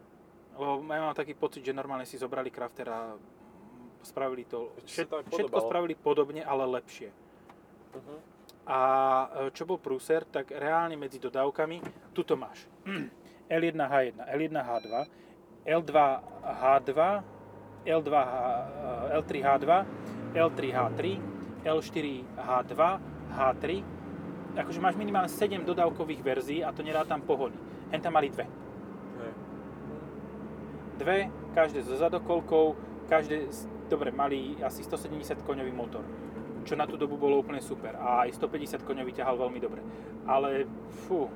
Lebo 0.60 0.84
ja 0.92 1.00
mám 1.00 1.16
taký 1.16 1.40
pocit, 1.40 1.64
že 1.64 1.72
normálne 1.72 2.04
si 2.04 2.20
zobrali 2.20 2.52
Craftera, 2.52 3.16
spravili 4.04 4.44
to, 4.44 4.76
všet, 4.84 5.08
všetko 5.32 5.56
spravili 5.72 5.96
podobne, 5.96 6.44
ale 6.44 6.68
lepšie. 6.68 7.16
Uh-huh. 7.96 8.20
A 8.68 8.80
e, 9.48 9.56
čo 9.56 9.64
bol 9.64 9.80
prúser, 9.80 10.28
tak 10.28 10.52
reálne 10.52 11.00
medzi 11.00 11.16
dodávkami, 11.18 11.80
tuto 12.12 12.36
máš 12.36 12.68
L1H1, 13.50 14.20
L1H2, 14.20 14.92
L2H2, 15.70 16.94
L2, 17.86 18.10
L3H2, 19.14 19.68
L3H3, 20.34 21.02
L4H2, 21.62 22.82
H3. 23.30 23.66
Akože 24.58 24.82
máš 24.82 24.98
minimálne 24.98 25.30
7 25.30 25.62
dodávkových 25.62 26.26
verzií 26.26 26.66
a 26.66 26.74
to 26.74 26.82
nerátam 26.82 27.22
pohony. 27.22 27.54
Hen 27.94 28.02
tam 28.02 28.18
mali 28.18 28.34
dve. 28.34 28.50
Hej. 29.22 29.34
Dve, 30.98 31.20
každé 31.54 31.86
so 31.86 31.96
zadokolkou, 31.96 32.76
každé, 33.08 33.48
dobre, 33.88 34.10
mali 34.10 34.58
asi 34.66 34.84
170 34.84 35.46
koňový 35.46 35.72
motor, 35.72 36.04
čo 36.66 36.76
na 36.76 36.90
tú 36.90 36.98
dobu 36.98 37.16
bolo 37.16 37.40
úplne 37.40 37.62
super. 37.62 37.96
A 37.96 38.26
aj 38.28 38.36
150 38.36 38.84
koňový 38.84 39.14
ťahal 39.16 39.38
veľmi 39.38 39.60
dobre. 39.62 39.86
Ale, 40.26 40.66
fú, 41.06 41.30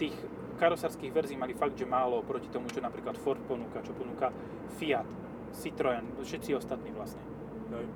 tých 0.00 0.16
karosárskych 0.60 1.08
verzií 1.08 1.40
mali 1.40 1.56
fakt, 1.56 1.72
že 1.74 1.88
málo 1.88 2.20
oproti 2.20 2.52
tomu, 2.52 2.68
čo 2.68 2.84
napríklad 2.84 3.16
Ford 3.16 3.40
ponúka, 3.48 3.80
čo 3.80 3.96
ponúka 3.96 4.28
Fiat, 4.76 5.08
Citroën, 5.56 6.04
všetci 6.20 6.52
ostatní 6.54 6.92
vlastne. 6.92 7.24
Hej. 7.72 7.88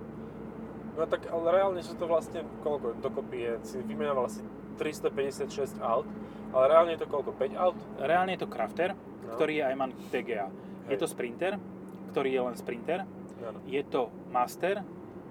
No 0.97 1.05
tak 1.05 1.29
ale 1.29 1.45
reálne 1.53 1.83
sú 1.85 1.93
to 1.95 2.09
vlastne, 2.09 2.41
koľko 2.65 2.97
dokopy 3.05 3.37
je, 3.37 3.53
si 3.67 3.77
vymenoval 3.85 4.31
asi 4.31 4.41
356 4.81 5.79
aut, 5.85 6.09
ale 6.55 6.65
reálne 6.67 6.97
je 6.97 7.05
to 7.05 7.09
koľko, 7.11 7.37
5 7.37 7.55
aut? 7.61 7.77
Reálne 8.01 8.33
je 8.35 8.41
to 8.43 8.49
Crafter, 8.49 8.97
No. 9.25 9.41
ktorý 9.41 9.57
je 9.57 9.65
aj 9.65 9.75
man 9.75 9.91
TGA. 10.13 10.47
Je 10.85 10.95
Hej. 10.95 11.01
to 11.01 11.07
Sprinter, 11.09 11.57
ktorý 12.13 12.29
je 12.29 12.41
len 12.45 12.55
Sprinter. 12.55 13.09
Áno. 13.41 13.59
Je 13.65 13.81
to 13.89 14.13
Master, 14.29 14.85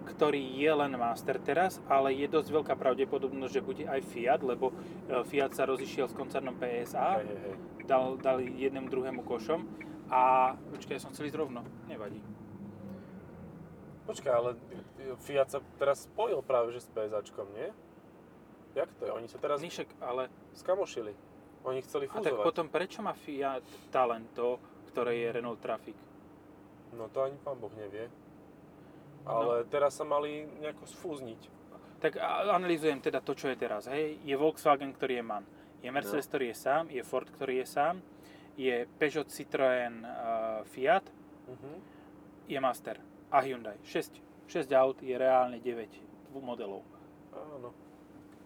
ktorý 0.04 0.40
je 0.60 0.72
len 0.72 0.94
Master 1.00 1.40
teraz, 1.40 1.80
ale 1.88 2.14
je 2.14 2.28
dosť 2.28 2.50
veľká 2.52 2.76
pravdepodobnosť, 2.76 3.54
že 3.54 3.66
bude 3.66 3.84
aj 3.88 4.02
Fiat, 4.04 4.42
lebo 4.44 4.70
e, 4.70 5.24
Fiat 5.24 5.56
sa 5.56 5.64
rozišiel 5.64 6.12
s 6.12 6.16
koncernom 6.16 6.56
PSA, 6.60 7.24
Hej, 7.24 7.28
hej, 7.28 7.40
hej. 7.40 7.56
dal, 7.88 8.20
dali 8.20 8.52
jednému 8.60 8.92
druhému 8.92 9.24
košom 9.24 9.64
a 10.12 10.54
počkaj, 10.76 11.00
ja 11.00 11.02
som 11.02 11.12
chcel 11.16 11.32
ísť 11.32 11.40
rovno, 11.40 11.64
nevadí. 11.88 12.20
Počkaj, 14.04 14.34
ale 14.36 14.60
Fiat 15.24 15.48
sa 15.48 15.60
teraz 15.80 16.04
spojil 16.12 16.44
práve 16.44 16.76
že 16.76 16.84
s 16.84 16.92
PSAčkom, 16.92 17.48
nie? 17.56 17.72
Jak 18.76 18.92
to 19.00 19.08
je? 19.08 19.12
Oni 19.16 19.28
sa 19.32 19.40
teraz 19.40 19.64
Nišek, 19.64 19.88
ale 20.04 20.28
skamošili. 20.58 21.16
Oni 21.64 21.80
chceli 21.80 22.12
a 22.12 22.20
tak 22.20 22.36
fúzovať. 22.36 22.44
potom 22.44 22.68
prečo 22.68 23.00
má 23.00 23.16
Fiat 23.16 23.64
Talento, 23.88 24.60
ktoré 24.92 25.24
je 25.24 25.28
Renault 25.40 25.62
Traffic? 25.64 25.96
No 26.94 27.08
to 27.08 27.24
ani 27.24 27.40
pán 27.40 27.58
Boh 27.58 27.72
nevie. 27.80 28.12
No. 29.24 29.32
Ale 29.32 29.64
teraz 29.66 29.94
sa 29.94 30.04
mali 30.04 30.30
nejako 30.60 30.84
sfúzniť. 30.86 31.42
Tak 32.00 32.18
a- 32.18 32.52
analyzujem 32.52 33.00
teda 33.00 33.20
to, 33.20 33.32
čo 33.32 33.48
je 33.48 33.56
teraz. 33.56 33.88
Hej. 33.88 34.20
Je 34.22 34.36
Volkswagen, 34.36 34.92
ktorý 34.92 35.20
je 35.20 35.24
MAN. 35.24 35.44
Je 35.80 35.90
Mercedes, 35.90 36.26
No. 36.26 36.30
ktorý 36.30 36.46
je 36.48 36.58
sám. 36.58 36.84
Je 36.90 37.02
Ford, 37.02 37.24
ktorý 37.26 37.54
je 37.58 37.68
sám. 37.70 37.96
Je 38.54 38.76
Peugeot, 38.98 39.26
Citroën, 39.26 39.96
uh, 39.98 40.08
Fiat. 40.66 41.08
Mhm. 41.48 41.72
Je 42.46 42.60
Master. 42.60 43.00
A 43.30 43.40
Hyundai. 43.40 43.80
6. 43.82 44.20
6 44.46 44.68
aut 44.74 45.00
je 45.00 45.16
reálne 45.16 45.58
9 45.58 45.88
modelov. 46.34 46.84
Áno, 47.32 47.72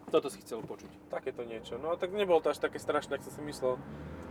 Toto 0.08 0.30
si 0.30 0.38
chcel 0.38 0.62
počuť. 0.62 1.10
takéto 1.10 1.42
niečo. 1.42 1.76
No 1.76 1.90
a 1.90 1.96
tak 1.96 2.08
nebolo 2.10 2.38
to 2.38 2.48
až 2.48 2.58
také 2.58 2.78
strašné, 2.78 3.16
ako 3.16 3.24
som 3.26 3.34
si 3.34 3.42
myslel. 3.44 3.74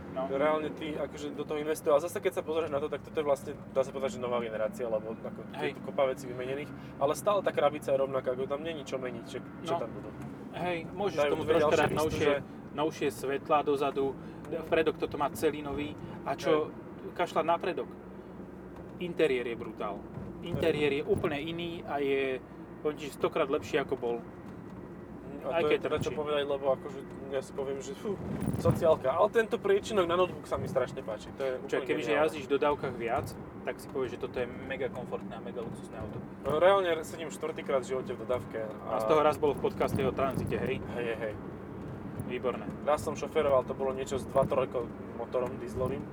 No. 0.08 0.26
Reálne 0.26 0.72
ty 0.72 0.92
akože 0.92 1.32
do 1.32 1.44
toho 1.44 1.58
investujú. 1.58 1.92
A 1.92 2.00
zase 2.00 2.18
keď 2.18 2.32
sa 2.34 2.42
pozrieš 2.42 2.68
na 2.68 2.78
to, 2.78 2.88
tak 2.88 3.00
toto 3.00 3.14
je 3.14 3.24
vlastne, 3.24 3.52
dá 3.70 3.80
sa 3.80 3.90
povedať, 3.90 4.16
že 4.16 4.20
nová 4.20 4.40
generácia, 4.40 4.84
lebo 4.84 5.14
ako 5.14 5.40
Hej. 5.54 5.70
je 5.70 5.76
tu 5.76 5.80
kopa 5.84 6.02
vecí 6.08 6.24
vymenených. 6.26 6.70
Ale 6.96 7.12
stále 7.12 7.38
tá 7.40 7.50
krabica 7.50 7.88
je 7.88 7.98
rovnaká, 7.98 8.32
ako 8.32 8.46
tam 8.46 8.60
není 8.60 8.82
čo 8.82 8.96
meniť, 8.96 9.24
čo, 9.24 9.38
čo 9.62 9.72
No. 9.74 9.80
tam 9.80 9.90
budú. 9.92 10.08
Hej, 10.50 10.78
môžeš 10.90 11.16
Dajú 11.16 11.30
tomu 11.30 11.44
ďalšie 11.44 11.76
dať 11.76 11.90
novšie, 11.92 12.26
výstuže. 12.26 12.36
novšie 12.74 13.08
svetla 13.12 13.58
dozadu. 13.62 14.06
Vpredok 14.66 14.96
toto 14.96 15.14
má 15.14 15.28
celý 15.30 15.60
nový. 15.60 15.92
A 16.24 16.34
čo 16.34 16.72
kašľať 17.14 17.44
na 17.44 17.56
predok? 17.56 17.88
Interiér 18.98 19.46
je 19.46 19.56
brutál. 19.56 20.00
Interiér 20.40 20.92
je 20.92 21.04
úplne 21.04 21.38
iný 21.38 21.84
a 21.84 21.98
je 21.98 22.42
poviem 22.80 22.96
ti, 22.96 23.06
že 23.06 23.14
stokrát 23.14 23.46
lepší 23.46 23.78
ako 23.78 23.94
bol. 23.94 24.16
A 25.48 25.58
Aj 25.58 25.62
to 25.64 25.72
keď 25.72 25.78
je 25.80 25.84
teda 25.88 25.98
čo 26.04 26.10
povedať, 26.12 26.44
lebo 26.44 26.64
akože 26.76 27.00
ja 27.32 27.40
si 27.40 27.52
poviem, 27.56 27.80
že 27.80 27.96
fú, 27.96 28.20
sociálka. 28.60 29.08
Ale 29.08 29.28
tento 29.32 29.56
priečinok 29.56 30.04
na 30.04 30.16
notebook 30.16 30.44
sa 30.44 30.60
mi 30.60 30.68
strašne 30.68 31.00
páči. 31.00 31.32
To 31.40 31.42
je 31.44 31.52
úplne 31.64 31.84
kebyže 31.88 32.12
jazdíš 32.12 32.44
v 32.48 32.52
dodávkach 32.60 32.94
viac, 33.00 33.26
tak 33.64 33.80
si 33.80 33.88
povieš, 33.88 34.16
že 34.16 34.18
toto 34.20 34.36
je 34.44 34.46
mega 34.68 34.92
komfortné 34.92 35.32
a 35.36 35.40
mega 35.40 35.64
luxusné 35.64 35.96
auto. 35.96 36.20
No, 36.44 36.60
reálne 36.60 36.92
sedím 37.04 37.32
štvrtýkrát 37.32 37.80
v 37.84 37.96
živote 37.96 38.12
v 38.12 38.18
dodávke. 38.28 38.58
A 38.92 39.00
z 39.00 39.06
toho 39.08 39.20
raz 39.24 39.36
bol 39.40 39.56
v 39.56 39.60
podcaste 39.64 40.00
o 40.04 40.12
tranzite, 40.12 40.56
hej? 40.60 40.84
Hej, 41.00 41.16
hej. 41.16 41.34
Výborné. 42.28 42.68
Raz 42.84 43.00
som 43.00 43.16
šoferoval, 43.16 43.64
to 43.64 43.72
bolo 43.72 43.96
niečo 43.96 44.20
s 44.20 44.28
2.3 44.28 44.68
motorom 45.16 45.48
dieselovým. 45.56 46.04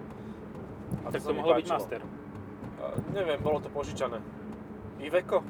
A 1.03 1.11
Tak 1.11 1.21
to 1.27 1.35
mi 1.35 1.43
mohlo 1.43 1.59
byť. 1.59 1.67
Master. 1.67 2.01
A, 2.79 2.85
neviem, 3.11 3.39
bolo 3.43 3.59
to 3.59 3.67
požičané. 3.67 4.23
Iveco? 5.03 5.43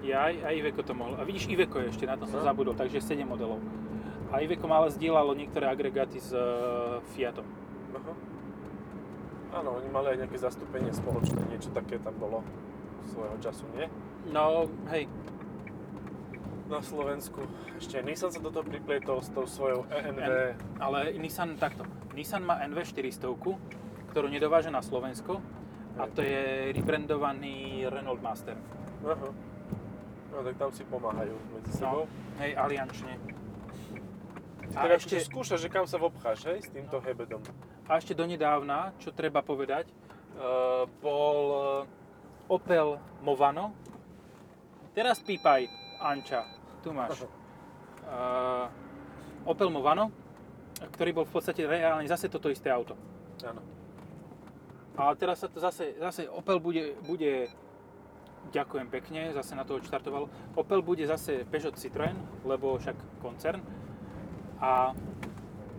Ja 0.00 0.26
aj, 0.26 0.54
Iveco 0.54 0.80
to 0.80 0.92
mohlo. 0.92 1.14
A 1.14 1.24
vidíš, 1.24 1.48
Iveco 1.48 1.78
je 1.78 1.88
ešte, 1.88 2.04
na 2.04 2.14
to 2.14 2.24
som 2.24 2.38
No. 2.38 2.46
zabudol, 2.46 2.72
takže 2.72 2.98
7 2.98 3.24
modelov. 3.24 3.58
A 4.28 4.38
Iveco 4.38 4.68
ale 4.68 4.88
zdieľalo 4.88 5.32
niektoré 5.32 5.66
agregáty 5.66 6.18
s 6.18 6.30
uh, 6.30 7.00
Fiatom. 7.12 7.44
Aha. 7.90 8.12
Áno, 9.54 9.74
oni 9.74 9.88
mali 9.88 10.12
aj 10.12 10.18
nejaké 10.20 10.38
zastúpenie 10.38 10.92
spoločné, 10.92 11.40
niečo 11.48 11.72
také 11.72 11.96
tam 11.96 12.12
bolo 12.14 12.44
svojho 13.06 13.36
času, 13.38 13.64
nie? 13.72 13.88
No, 14.28 14.68
hej, 14.88 15.08
Na 16.68 16.78
Slovensku. 16.78 17.48
Ešte 17.74 18.04
Nissan 18.04 18.28
sa 18.28 18.38
do 18.38 18.52
toho 18.52 18.60
priplietol 18.60 19.24
s 19.24 19.32
tou 19.32 19.48
svojou 19.48 19.88
E 19.88 20.04
ENV. 20.04 20.52
ale 20.76 21.16
Nissan 21.16 21.56
takto. 21.56 21.80
Nissan 22.12 22.44
má 22.44 22.60
NV400, 22.60 23.24
ktorú 24.06 24.28
nedováža 24.28 24.68
na 24.68 24.78
Slovensko 24.78 25.40
a 25.96 26.04
to 26.06 26.20
je 26.20 26.68
rebrandovaný 26.70 27.88
Renault 27.88 28.20
Master. 28.20 28.52
Aha. 29.00 29.32
No 30.38 30.46
tak 30.46 30.54
tam 30.54 30.70
si 30.70 30.86
pomáhajú 30.86 31.34
medzi 31.50 31.82
sebou. 31.82 32.06
No, 32.06 32.38
hej, 32.38 32.54
aliančne. 32.54 33.18
A 34.70 34.86
tak 34.86 35.02
ešte, 35.02 35.18
skúšaš, 35.18 35.66
že 35.66 35.68
kam 35.72 35.82
sa 35.82 35.98
vobcháš, 35.98 36.46
hej, 36.46 36.62
s 36.62 36.70
týmto 36.70 37.02
hebedom. 37.02 37.42
a 37.90 37.98
ešte 37.98 38.14
donedávna, 38.14 38.94
čo 39.02 39.10
treba 39.10 39.42
povedať, 39.42 39.90
uh, 39.90 40.86
bol 41.02 41.38
uh, 41.50 41.66
Opel 42.46 43.02
Movano. 43.18 43.74
Teraz 44.94 45.18
pípaj, 45.26 45.66
Anča, 45.98 46.46
tu 46.86 46.94
máš. 46.94 47.26
Uh, 48.06 48.70
Opel 49.50 49.74
Movano, 49.74 50.14
ktorý 50.94 51.18
bol 51.18 51.26
v 51.26 51.34
podstate 51.34 51.66
reálne 51.66 52.06
zase 52.06 52.30
toto 52.30 52.46
isté 52.46 52.70
auto. 52.70 52.94
Áno. 53.42 53.58
Ale 54.94 55.18
teraz 55.18 55.42
sa 55.42 55.50
to 55.50 55.58
zase, 55.58 55.98
zase 55.98 56.30
Opel 56.30 56.62
bude, 56.62 56.94
bude 57.02 57.50
ďakujem 58.50 58.88
pekne, 58.88 59.32
zase 59.32 59.52
na 59.52 59.64
to 59.64 59.76
odštartoval. 59.76 60.28
Opel 60.54 60.80
bude 60.82 61.04
zase 61.04 61.44
Peugeot 61.44 61.76
Citroën, 61.76 62.16
lebo 62.42 62.76
však 62.76 62.96
koncern. 63.20 63.60
A 64.58 64.92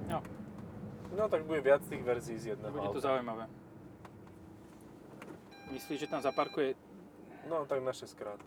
no, 0.07 0.19
No 1.09 1.25
tak 1.25 1.41
bude 1.43 1.59
viac 1.59 1.81
tých 1.89 2.05
verzií 2.05 2.37
z 2.37 2.45
jedného 2.53 2.69
bude 2.69 2.85
to 2.85 3.01
auta. 3.01 3.07
zaujímavé. 3.11 3.49
Myslíš, 5.73 6.05
že 6.05 6.07
tam 6.07 6.21
zaparkuje? 6.21 6.77
No 7.49 7.65
tak 7.65 7.81
na 7.81 7.93
6 7.93 8.13
krát. 8.13 8.37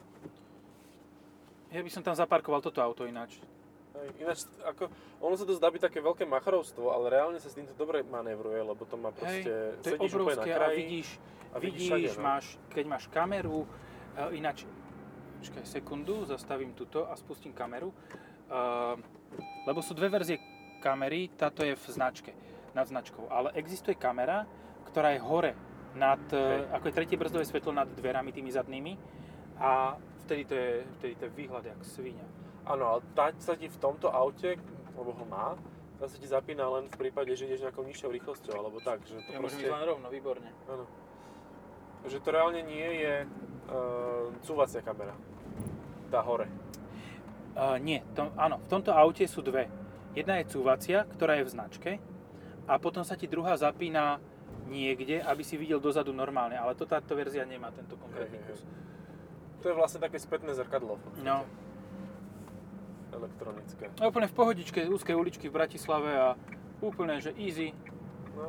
Ja 1.72 1.82
by 1.82 1.90
som 1.90 2.02
tam 2.04 2.14
zaparkoval 2.14 2.60
toto 2.60 2.78
auto 2.84 3.02
ináč. 3.02 3.40
Hej, 3.92 4.08
ináč, 4.20 4.38
ako, 4.62 4.88
ono 5.20 5.34
sa 5.36 5.44
to 5.44 5.56
zdá 5.56 5.68
byť 5.68 5.88
také 5.88 5.98
veľké 6.00 6.24
macharovstvo, 6.24 6.92
ale 6.92 7.12
reálne 7.12 7.38
sa 7.40 7.48
s 7.48 7.56
týmto 7.56 7.72
dobre 7.74 8.00
manévruje, 8.04 8.60
lebo 8.62 8.82
to 8.84 8.96
má 8.96 9.12
proste, 9.12 9.48
Hej, 9.48 9.80
to 9.80 9.86
je 9.90 9.98
obrovské 10.00 10.48
na 10.48 10.56
a 10.56 10.58
kraji. 10.64 10.76
vidíš, 10.78 11.08
a 11.52 11.56
vidíš 11.58 11.88
vidíš, 11.88 11.88
všade, 11.88 12.08
no. 12.16 12.24
máš, 12.24 12.44
keď 12.72 12.84
máš 12.88 13.04
kameru, 13.08 13.60
e, 14.16 14.36
ináč, 14.36 14.64
počkaj 15.40 15.64
sekundu, 15.66 16.24
zastavím 16.24 16.72
tuto 16.72 17.08
a 17.10 17.16
spustím 17.16 17.52
kameru, 17.52 17.90
e, 17.90 17.96
lebo 19.66 19.80
sú 19.82 19.94
dve 19.94 20.08
verzie 20.08 20.38
kamery, 20.82 21.30
táto 21.36 21.62
je 21.62 21.78
v 21.78 21.86
značke, 21.88 22.32
nad 22.74 22.88
značkou, 22.88 23.28
ale 23.30 23.52
existuje 23.54 23.94
kamera, 23.94 24.44
ktorá 24.88 25.14
je 25.14 25.20
hore, 25.22 25.52
nad, 25.94 26.20
e, 26.32 26.36
Hej. 26.36 26.62
ako 26.72 26.84
je 26.88 26.96
tretie 26.96 27.16
brzdové 27.20 27.44
svetlo 27.44 27.72
nad 27.72 27.88
dverami 27.88 28.32
tými 28.32 28.48
zadnými 28.48 28.92
a 29.60 29.96
vtedy 30.24 30.42
to 30.48 30.54
je, 30.56 30.70
vtedy 30.98 31.12
to 31.20 31.22
je 31.28 31.32
výhľad 31.36 31.64
jak 31.68 31.80
svinia. 31.84 32.24
Áno, 32.64 32.96
ale 32.96 33.00
tá 33.12 33.34
sa 33.42 33.58
ti 33.58 33.68
v 33.68 33.76
tomto 33.76 34.08
aute, 34.08 34.56
lebo 34.94 35.10
ho 35.12 35.24
má, 35.26 35.58
tá 35.98 36.06
sa 36.06 36.16
ti 36.18 36.26
zapína 36.26 36.66
len 36.66 36.88
v 36.88 36.96
prípade, 36.98 37.34
že 37.34 37.46
ideš 37.46 37.66
nejakou 37.66 37.84
nižšou 37.86 38.10
rýchlosťou, 38.10 38.54
alebo 38.54 38.78
tak, 38.82 39.02
že 39.06 39.18
to 39.22 39.30
Ja 39.34 39.38
môžem 39.38 39.58
proste, 39.58 39.66
ísť 39.66 39.74
len 39.74 39.84
rovno, 39.86 40.06
výborne. 40.08 40.50
áno. 40.66 40.84
Že 42.02 42.18
to 42.18 42.28
reálne 42.34 42.60
nie 42.66 42.88
je 43.06 43.14
uh, 43.68 44.32
cúvacia 44.42 44.80
kamera, 44.80 45.14
tá 46.10 46.18
hore. 46.24 46.48
Uh, 47.52 47.76
nie, 47.78 48.00
to, 48.16 48.32
áno, 48.34 48.58
v 48.64 48.68
tomto 48.70 48.90
aute 48.96 49.28
sú 49.28 49.44
dve. 49.44 49.68
Jedna 50.16 50.40
je 50.40 50.50
cúvacia, 50.52 51.04
ktorá 51.04 51.36
je 51.40 51.46
v 51.48 51.52
značke 51.52 51.90
a 52.68 52.76
potom 52.80 53.04
sa 53.04 53.16
ti 53.16 53.28
druhá 53.28 53.56
zapína 53.56 54.20
niekde, 54.68 55.20
aby 55.20 55.42
si 55.44 55.60
videl 55.60 55.80
dozadu 55.80 56.16
normálne, 56.16 56.56
ale 56.56 56.72
to 56.72 56.88
táto 56.88 57.12
verzia 57.12 57.44
nemá, 57.44 57.68
tento 57.72 57.96
konkrétny 58.00 58.40
kus. 58.48 58.64
To 59.62 59.70
je 59.70 59.74
vlastne 59.76 60.00
také 60.02 60.18
spätné 60.18 60.56
zrkadlo. 60.56 60.98
No, 61.22 61.46
Elektronické. 63.12 63.92
a 64.00 64.08
úplne 64.08 64.26
v 64.26 64.34
pohodičke, 64.34 64.88
úzkej 64.88 65.12
uličky 65.12 65.52
v 65.52 65.54
Bratislave 65.60 66.10
a 66.16 66.28
úplne, 66.80 67.20
že 67.20 67.36
easy. 67.36 67.76
No, 68.32 68.48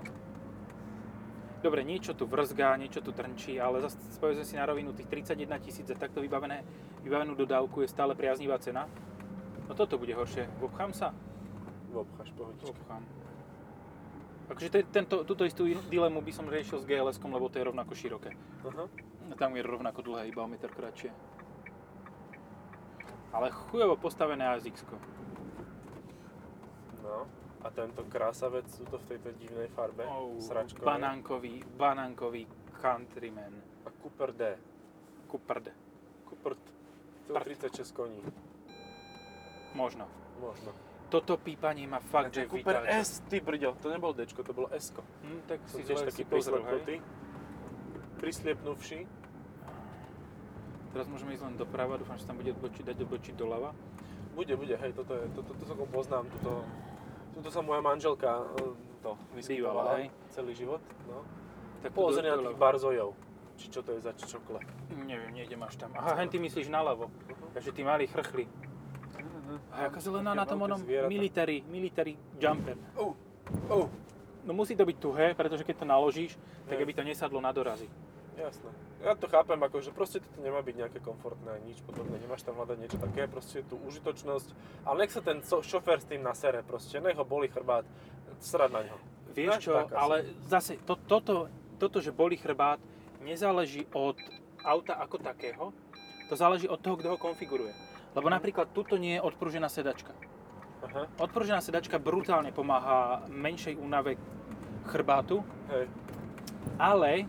Dobre, 1.63 1.79
niečo 1.87 2.11
tu 2.11 2.27
vrzgá, 2.27 2.75
niečo 2.75 2.99
tu 2.99 3.15
trnčí, 3.15 3.55
ale 3.55 3.79
zase 3.79 3.95
povedzme 4.19 4.43
si 4.43 4.59
na 4.59 4.67
rovinu, 4.67 4.91
tých 4.91 5.07
31 5.07 5.63
tisíc 5.63 5.87
za 5.87 5.95
takto 5.95 6.19
vybavené, 6.19 6.59
vybavenú 7.07 7.39
dodávku 7.39 7.79
je 7.79 7.87
stále 7.87 8.11
priaznivá 8.19 8.59
cena. 8.59 8.83
No 9.63 9.71
toto 9.71 9.95
bude 9.95 10.11
horšie. 10.11 10.43
Obchám 10.59 10.91
sa? 10.91 11.15
obcháš 11.93 12.33
pohodičke. 12.33 12.73
Obchám. 12.73 13.03
Akože 14.49 14.69
te, 14.69 14.79
tento, 14.83 15.23
túto 15.23 15.47
istú 15.47 15.63
dilemu 15.87 16.19
by 16.19 16.31
som 16.35 16.49
riešil 16.51 16.83
s 16.83 16.89
GLS-kom, 16.89 17.31
lebo 17.31 17.47
to 17.47 17.61
je 17.61 17.69
rovnako 17.69 17.95
široké. 17.95 18.35
Aha. 18.67 18.89
No 19.29 19.33
Tam 19.39 19.55
je 19.55 19.63
rovnako 19.63 20.03
dlhé, 20.03 20.27
iba 20.27 20.43
o 20.43 20.49
meter 20.51 20.67
kratšie. 20.67 21.15
Ale 23.31 23.49
chujovo 23.49 23.95
postavené 23.95 24.45
ASX. 24.51 24.83
No, 27.01 27.25
a 27.63 27.71
tento 27.71 28.03
krásavec 28.05 28.67
sú 28.67 28.83
to 28.85 28.99
v 28.99 29.15
tejto 29.15 29.29
divnej 29.39 29.71
farbe, 29.71 30.03
Oh, 30.03 30.35
sračkovej. 30.37 30.83
banánkový, 30.83 31.55
banánkový 31.73 32.43
countryman. 32.77 33.55
A 33.83 33.89
Cooper 33.89 34.31
D. 34.31 34.41
Kuprd. 35.27 35.65
Cooper 36.27 36.53
136 37.27 37.95
koní. 37.95 38.19
Možno. 39.73 40.05
Možno. 40.37 40.75
Toto 41.07 41.37
pípanie 41.37 41.85
ma 41.85 42.01
fakt, 42.01 42.33
že 42.33 42.49
Cooper 42.49 42.83
vytáča. 42.83 42.99
S, 42.99 43.21
ty 43.29 43.37
brdel, 43.39 43.77
to 43.79 43.87
nebol 43.87 44.11
D, 44.11 44.25
to 44.25 44.53
bolo 44.53 44.67
S. 44.73 44.91
Hm, 44.91 45.41
tak 45.47 45.59
Som 45.69 45.77
si 45.79 45.81
tiež 45.85 46.03
taký 46.03 46.23
prislepnutý. 46.25 46.95
Prisliepnuvší. 48.17 48.99
Teraz 50.93 51.09
môžeme 51.09 51.33
ísť 51.33 51.43
len 51.43 51.55
doprava, 51.57 51.97
dúfam, 51.97 52.17
že 52.17 52.25
tam 52.25 52.37
bude 52.37 52.53
odbočiť, 52.53 52.83
dať 52.85 52.97
odbočiť 53.01 53.33
doľava. 53.33 53.73
Bude, 54.33 54.53
bude, 54.57 54.73
hej, 54.73 54.91
toto 54.93 55.13
je, 55.13 55.25
toto, 55.33 55.53
toto 55.53 55.63
celkom 55.65 55.89
poznám, 55.89 56.25
toto, 56.37 56.65
tuto 57.33 57.49
sa 57.49 57.61
moja 57.65 57.81
manželka 57.81 58.45
e, 58.61 58.63
to 59.03 59.11
vyskytovala 59.35 59.99
hej. 59.99 60.07
celý 60.31 60.53
život, 60.55 60.81
no. 61.09 61.25
Tak 61.83 61.91
Pozri 61.91 62.23
na 62.23 62.39
tých 62.39 62.55
barzojov, 62.55 63.09
či 63.59 63.67
čo 63.67 63.83
to 63.83 63.91
je 63.91 63.99
za 63.99 64.15
čokle. 64.15 64.63
Neviem, 65.03 65.35
nejdem 65.35 65.59
až 65.59 65.75
tam. 65.75 65.91
Aha, 65.99 66.15
hen 66.15 66.31
ty 66.31 66.39
myslíš 66.39 66.71
naľavo. 66.71 67.11
Takže 67.51 67.75
tí 67.75 67.83
mali 67.83 68.07
chrchli. 68.07 68.47
A 69.69 69.91
jaká 69.91 69.99
zelená 69.99 70.31
na 70.31 70.47
tom 70.47 70.63
onom 70.63 70.79
military, 71.11 71.61
military 71.67 72.15
jumper. 72.39 72.79
Oh, 72.95 73.13
oh, 73.67 73.85
No 74.43 74.51
musí 74.51 74.75
to 74.75 74.83
byť 74.83 74.97
tuhé, 74.99 75.27
pretože 75.39 75.63
keď 75.63 75.83
to 75.83 75.85
naložíš, 75.87 76.35
tak 76.67 76.75
aby 76.75 76.91
to 76.91 77.03
nesadlo 77.03 77.39
na 77.39 77.51
dorazy. 77.55 77.87
jasné. 78.35 78.69
Ja 79.03 79.19
to 79.19 79.27
chápem, 79.27 79.59
ako, 79.59 79.83
že 79.83 79.91
proste 79.91 80.23
toto 80.23 80.39
nemá 80.39 80.63
byť 80.63 80.75
nejaké 80.79 80.99
komfortné, 81.03 81.59
nič 81.67 81.83
podobné, 81.83 82.15
nemáš 82.23 82.47
tam 82.47 82.55
hľadať 82.55 82.77
niečo 82.79 82.95
také, 83.03 83.27
proste 83.27 83.59
tu 83.67 83.75
užitočnosť, 83.83 84.47
ale 84.87 85.03
nech 85.03 85.11
sa 85.11 85.19
ten 85.19 85.43
šofér 85.43 85.99
s 85.99 86.07
tým 86.07 86.23
nasere, 86.23 86.63
proste, 86.63 87.03
nech 87.03 87.19
ho 87.19 87.27
boli 87.27 87.51
chrbát, 87.51 87.83
srad 88.39 88.71
na 88.71 88.87
ňo. 88.87 88.95
Vieš 89.35 89.59
Máš 89.59 89.63
čo, 89.67 89.73
tak 89.75 89.91
asi. 89.91 89.99
ale 89.99 90.15
zase 90.47 90.73
to, 90.87 90.95
toto, 90.95 91.51
toto, 91.83 91.99
že 91.99 92.15
boli 92.15 92.39
chrbát, 92.39 92.79
nezáleží 93.19 93.83
od 93.91 94.15
auta 94.63 94.95
ako 94.95 95.19
takého, 95.19 95.75
to 96.31 96.39
záleží 96.39 96.71
od 96.71 96.79
toho, 96.79 96.95
kto 96.95 97.07
ho 97.11 97.17
konfiguruje. 97.19 97.75
Lebo 98.15 98.31
napríklad 98.31 98.71
tuto 98.71 98.95
nie 98.95 99.19
je 99.19 99.25
odpružená 99.25 99.67
sedačka. 99.67 100.15
Aha, 100.83 101.11
Odpružená 101.19 101.59
sedačka 101.59 101.99
brutálne 101.99 102.55
pomáha 102.55 103.27
menšej 103.27 103.75
únave 103.75 104.15
chrbátu, 104.87 105.43
hej, 105.71 105.91
ale 106.79 107.27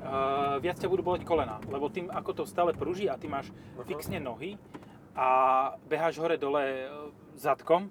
uh, 0.00 0.56
viac 0.60 0.76
ťa 0.80 0.88
budú 0.88 1.02
boleť 1.04 1.22
kolena, 1.24 1.60
lebo 1.68 1.92
tým, 1.92 2.08
ako 2.08 2.42
to 2.42 2.44
stále 2.48 2.72
pruží 2.72 3.06
a 3.06 3.20
ty 3.20 3.28
máš 3.28 3.52
Aha. 3.76 3.86
fixne 3.86 4.18
nohy 4.20 4.56
a 5.14 5.28
beháš 5.90 6.22
hore-dole 6.22 6.62
e, 6.62 6.86
zadkom, 7.34 7.90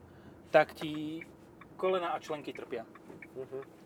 tak 0.56 0.72
ti 0.72 1.19
kolena 1.76 2.15
a 2.15 2.17
členky 2.24 2.56
trpia. 2.56 2.88
uh 3.36 3.80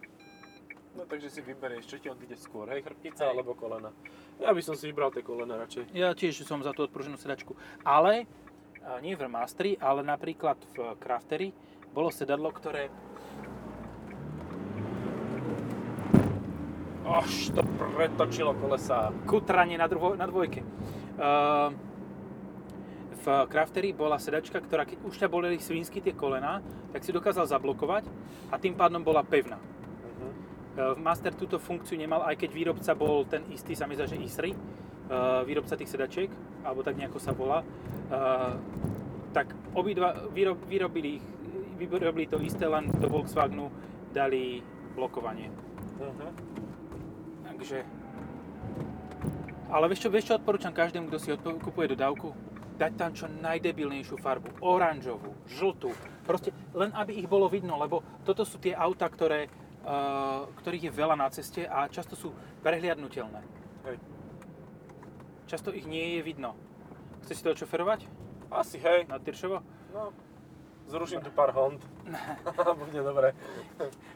No 0.94 1.10
takže 1.10 1.26
si 1.34 1.42
vyberieš, 1.42 1.90
čo 1.90 1.98
ti 1.98 2.06
odíde 2.06 2.38
skôr, 2.38 2.70
hej, 2.70 2.86
chrbtica 2.86 3.26
Hej. 3.26 3.34
alebo 3.34 3.58
kolena. 3.58 3.90
Ja 4.38 4.54
by 4.54 4.62
som 4.62 4.78
si 4.78 4.86
vybral 4.86 5.10
tie 5.10 5.26
kolena 5.26 5.58
radšej. 5.66 5.90
Ja 5.98 6.14
tiež 6.14 6.46
som 6.46 6.62
za 6.62 6.70
tú 6.70 6.86
odpruženú 6.86 7.18
sedačku. 7.18 7.58
Ale, 7.82 8.30
a 8.86 9.02
nie 9.02 9.18
v 9.18 9.26
Mastri, 9.26 9.74
ale 9.82 10.06
napríklad 10.06 10.62
v 10.78 10.94
Crafteri 11.02 11.50
bolo 11.90 12.14
sedadlo, 12.14 12.54
ktoré 12.54 12.94
Až 17.04 17.52
to 17.52 17.62
pretočilo 17.78 18.56
kolesa. 18.56 19.12
kutranie 19.28 19.76
na, 19.76 19.92
druho, 19.92 20.16
na 20.16 20.24
dvojke. 20.24 20.64
Uh, 21.20 21.76
v 23.24 23.26
Crafteri 23.48 23.96
bola 23.96 24.20
sedačka, 24.20 24.60
ktorá 24.60 24.84
keď 24.84 25.00
už 25.08 25.16
ťa 25.16 25.32
boleli 25.32 25.60
svinsky 25.60 26.04
tie 26.04 26.16
kolená, 26.16 26.60
tak 26.92 27.04
si 27.04 27.16
dokázal 27.16 27.48
zablokovať 27.48 28.08
a 28.52 28.56
tým 28.60 28.76
pádom 28.76 29.04
bola 29.04 29.24
pevná. 29.24 29.60
Uh-huh. 29.60 30.32
Uh, 30.76 30.96
Master 31.00 31.32
túto 31.36 31.60
funkciu 31.60 31.96
nemal, 31.96 32.24
aj 32.24 32.40
keď 32.40 32.50
výrobca 32.52 32.92
bol 32.96 33.24
ten 33.28 33.48
istý, 33.52 33.76
sa 33.76 33.88
mi 33.88 33.96
zdá, 33.96 34.08
že 34.08 34.20
Isri, 34.20 34.56
uh, 34.56 35.44
výrobca 35.48 35.80
tých 35.80 35.92
sedačiek, 35.92 36.32
alebo 36.64 36.84
tak 36.84 37.00
nejako 37.00 37.20
sa 37.20 37.32
volá. 37.32 37.64
Uh, 38.12 38.60
tak 39.32 39.52
obidva 39.76 40.28
vyrob, 40.32 40.60
vyrobili, 40.68 41.20
vyrobili 41.80 42.28
to 42.32 42.40
isté, 42.44 42.68
len 42.68 42.92
do 42.96 43.08
Volkswagenu 43.12 43.72
dali 44.12 44.60
blokovanie. 44.96 45.52
Uh-huh. 46.00 46.53
Takže... 47.64 47.80
Ale 49.72 49.88
vieš 49.88 50.04
čo, 50.04 50.10
vieš 50.12 50.28
čo 50.28 50.36
odporúčam 50.36 50.76
každému, 50.76 51.08
kto 51.08 51.16
si 51.16 51.32
odpo- 51.32 51.56
kupuje 51.64 51.96
dodávku? 51.96 52.36
Dať 52.76 52.92
tam 53.00 53.16
čo 53.16 53.32
najdebilnejšiu 53.32 54.20
farbu. 54.20 54.60
Oranžovú, 54.60 55.32
žltú. 55.48 55.96
Proste 56.28 56.52
len 56.76 56.92
aby 56.92 57.16
ich 57.16 57.32
bolo 57.32 57.48
vidno, 57.48 57.80
lebo 57.80 58.04
toto 58.28 58.44
sú 58.44 58.60
tie 58.60 58.76
auta, 58.76 59.08
ktoré, 59.08 59.48
uh, 59.48 60.44
ktorých 60.60 60.92
je 60.92 60.92
veľa 60.92 61.16
na 61.16 61.32
ceste 61.32 61.64
a 61.64 61.88
často 61.88 62.20
sú 62.20 62.36
prehliadnutelné. 62.68 63.40
Hej. 63.88 63.96
Často 65.48 65.72
ich 65.72 65.88
nie 65.88 66.20
je 66.20 66.22
vidno. 66.28 66.60
Chceš 67.24 67.36
si 67.40 67.44
to 67.48 67.56
očoferovať 67.56 68.04
Asi, 68.52 68.76
hej. 68.76 69.08
na 69.08 69.24
Tyršovo? 69.24 69.64
No, 69.96 70.12
zruším 70.94 71.22
tu 71.26 71.32
pár 71.34 71.50
Hond. 71.58 71.82
Bude 72.86 73.02
dobre. 73.02 73.34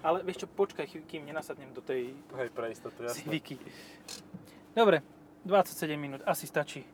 Ale 0.05 0.21
vieš 0.21 0.45
čo, 0.45 0.47
počkaj, 0.47 0.85
kým 1.09 1.25
nenasadnem 1.25 1.73
do 1.73 1.81
tej 1.81 2.13
Hej, 2.37 2.53
pre 2.53 2.69
istotu. 2.69 3.09
Civiky. 3.09 3.57
Dobre, 4.77 5.01
27 5.41 5.97
minút, 5.97 6.21
asi 6.21 6.45
stačí. 6.45 6.85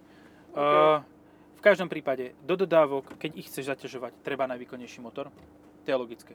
OK. 0.55 0.63
Uh, 0.63 1.03
v 1.59 1.61
každom 1.61 1.91
prípade, 1.91 2.31
do 2.39 2.55
dodávok, 2.55 3.19
keď 3.19 3.31
ich 3.35 3.51
chceš 3.51 3.75
zaťažovať, 3.75 4.23
treba 4.23 4.47
najvýkonnejší 4.47 5.03
motor. 5.03 5.27
To 5.83 5.87
je 5.91 5.95
logické. 5.99 6.33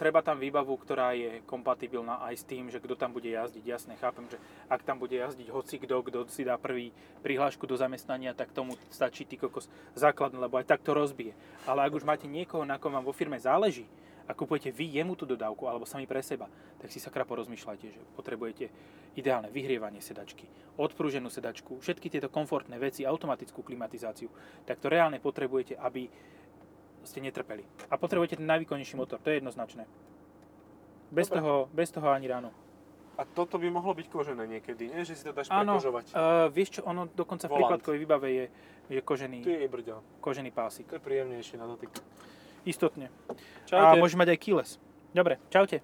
Treba 0.00 0.24
tam 0.24 0.40
výbavu, 0.40 0.72
ktorá 0.80 1.12
je 1.12 1.44
kompatibilná 1.44 2.22
aj 2.24 2.34
s 2.40 2.44
tým, 2.48 2.72
že 2.72 2.80
kto 2.80 2.96
tam 2.96 3.12
bude 3.12 3.28
jazdiť. 3.28 3.60
Jasne, 3.60 3.92
chápem, 4.00 4.24
že 4.32 4.40
ak 4.72 4.80
tam 4.86 4.96
bude 4.96 5.12
jazdiť 5.12 5.52
hoci 5.52 5.76
kto, 5.76 6.00
kto 6.00 6.18
si 6.32 6.48
dá 6.48 6.56
prvý 6.56 6.96
prihlášku 7.20 7.68
do 7.68 7.76
zamestnania, 7.76 8.32
tak 8.32 8.56
tomu 8.56 8.80
stačí 8.88 9.28
ty 9.28 9.36
kokos 9.36 9.68
základné, 9.92 10.40
lebo 10.40 10.56
aj 10.56 10.64
tak 10.64 10.80
to 10.80 10.96
rozbije. 10.96 11.36
Ale 11.68 11.84
ak 11.84 11.92
už 11.92 12.08
máte 12.08 12.24
niekoho, 12.24 12.64
na 12.64 12.80
kom 12.80 12.96
vám 12.96 13.04
vo 13.04 13.12
firme 13.12 13.36
záleží 13.36 13.84
a 14.24 14.32
kupujete 14.32 14.72
vy 14.72 14.96
jemu 14.96 15.12
tú 15.12 15.28
dodávku 15.28 15.68
alebo 15.68 15.84
sami 15.84 16.08
pre 16.08 16.24
seba, 16.24 16.48
tak 16.80 16.88
si 16.88 16.96
sakra 16.96 17.28
porozmýšľajte, 17.28 17.86
že 17.92 18.00
potrebujete 18.16 18.72
ideálne 19.20 19.52
vyhrievanie 19.52 20.00
sedačky, 20.00 20.48
odprúženú 20.80 21.28
sedačku, 21.28 21.76
všetky 21.84 22.08
tieto 22.08 22.32
komfortné 22.32 22.80
veci, 22.80 23.04
automatickú 23.04 23.60
klimatizáciu, 23.60 24.32
tak 24.64 24.80
to 24.80 24.88
reálne 24.88 25.20
potrebujete, 25.20 25.76
aby 25.76 26.08
ste 27.04 27.20
netrpeli. 27.20 27.64
A 27.88 27.94
potrebujete 27.96 28.36
ten 28.36 28.46
najvýkonnejší 28.46 28.96
motor, 28.96 29.20
to 29.20 29.30
je 29.30 29.38
jednoznačné. 29.38 29.84
Bez, 31.12 31.28
Dobre. 31.30 31.38
toho, 31.40 31.54
bez 31.70 31.88
toho 31.94 32.08
ani 32.10 32.26
ráno. 32.26 32.50
A 33.14 33.22
toto 33.22 33.62
by 33.62 33.70
mohlo 33.70 33.94
byť 33.94 34.10
kožené 34.10 34.42
niekedy, 34.50 34.90
nie? 34.90 35.06
Že 35.06 35.14
si 35.14 35.22
to 35.22 35.30
dáš 35.30 35.46
Áno, 35.46 35.78
prekožovať. 35.78 36.04
uh, 36.10 36.50
vieš 36.50 36.78
čo, 36.78 36.80
ono 36.82 37.06
dokonca 37.06 37.46
v 37.46 37.54
Volant. 37.54 37.62
príkladkovej 37.78 37.98
výbave 38.02 38.26
je, 38.34 38.44
je 38.90 39.00
kožený, 39.00 39.38
Ty 39.46 39.52
je 39.62 39.68
brďo. 39.70 39.96
kožený 40.18 40.50
pásik. 40.50 40.90
To 40.90 40.98
je 40.98 41.02
príjemnejšie 41.06 41.54
na 41.54 41.70
dotyk. 41.70 41.94
Istotne. 42.66 43.14
Čaute. 43.70 43.78
A 43.78 43.94
môže 43.94 44.18
mať 44.18 44.34
aj 44.34 44.38
keyless. 44.42 44.70
Dobre, 45.14 45.38
čaute. 45.46 45.78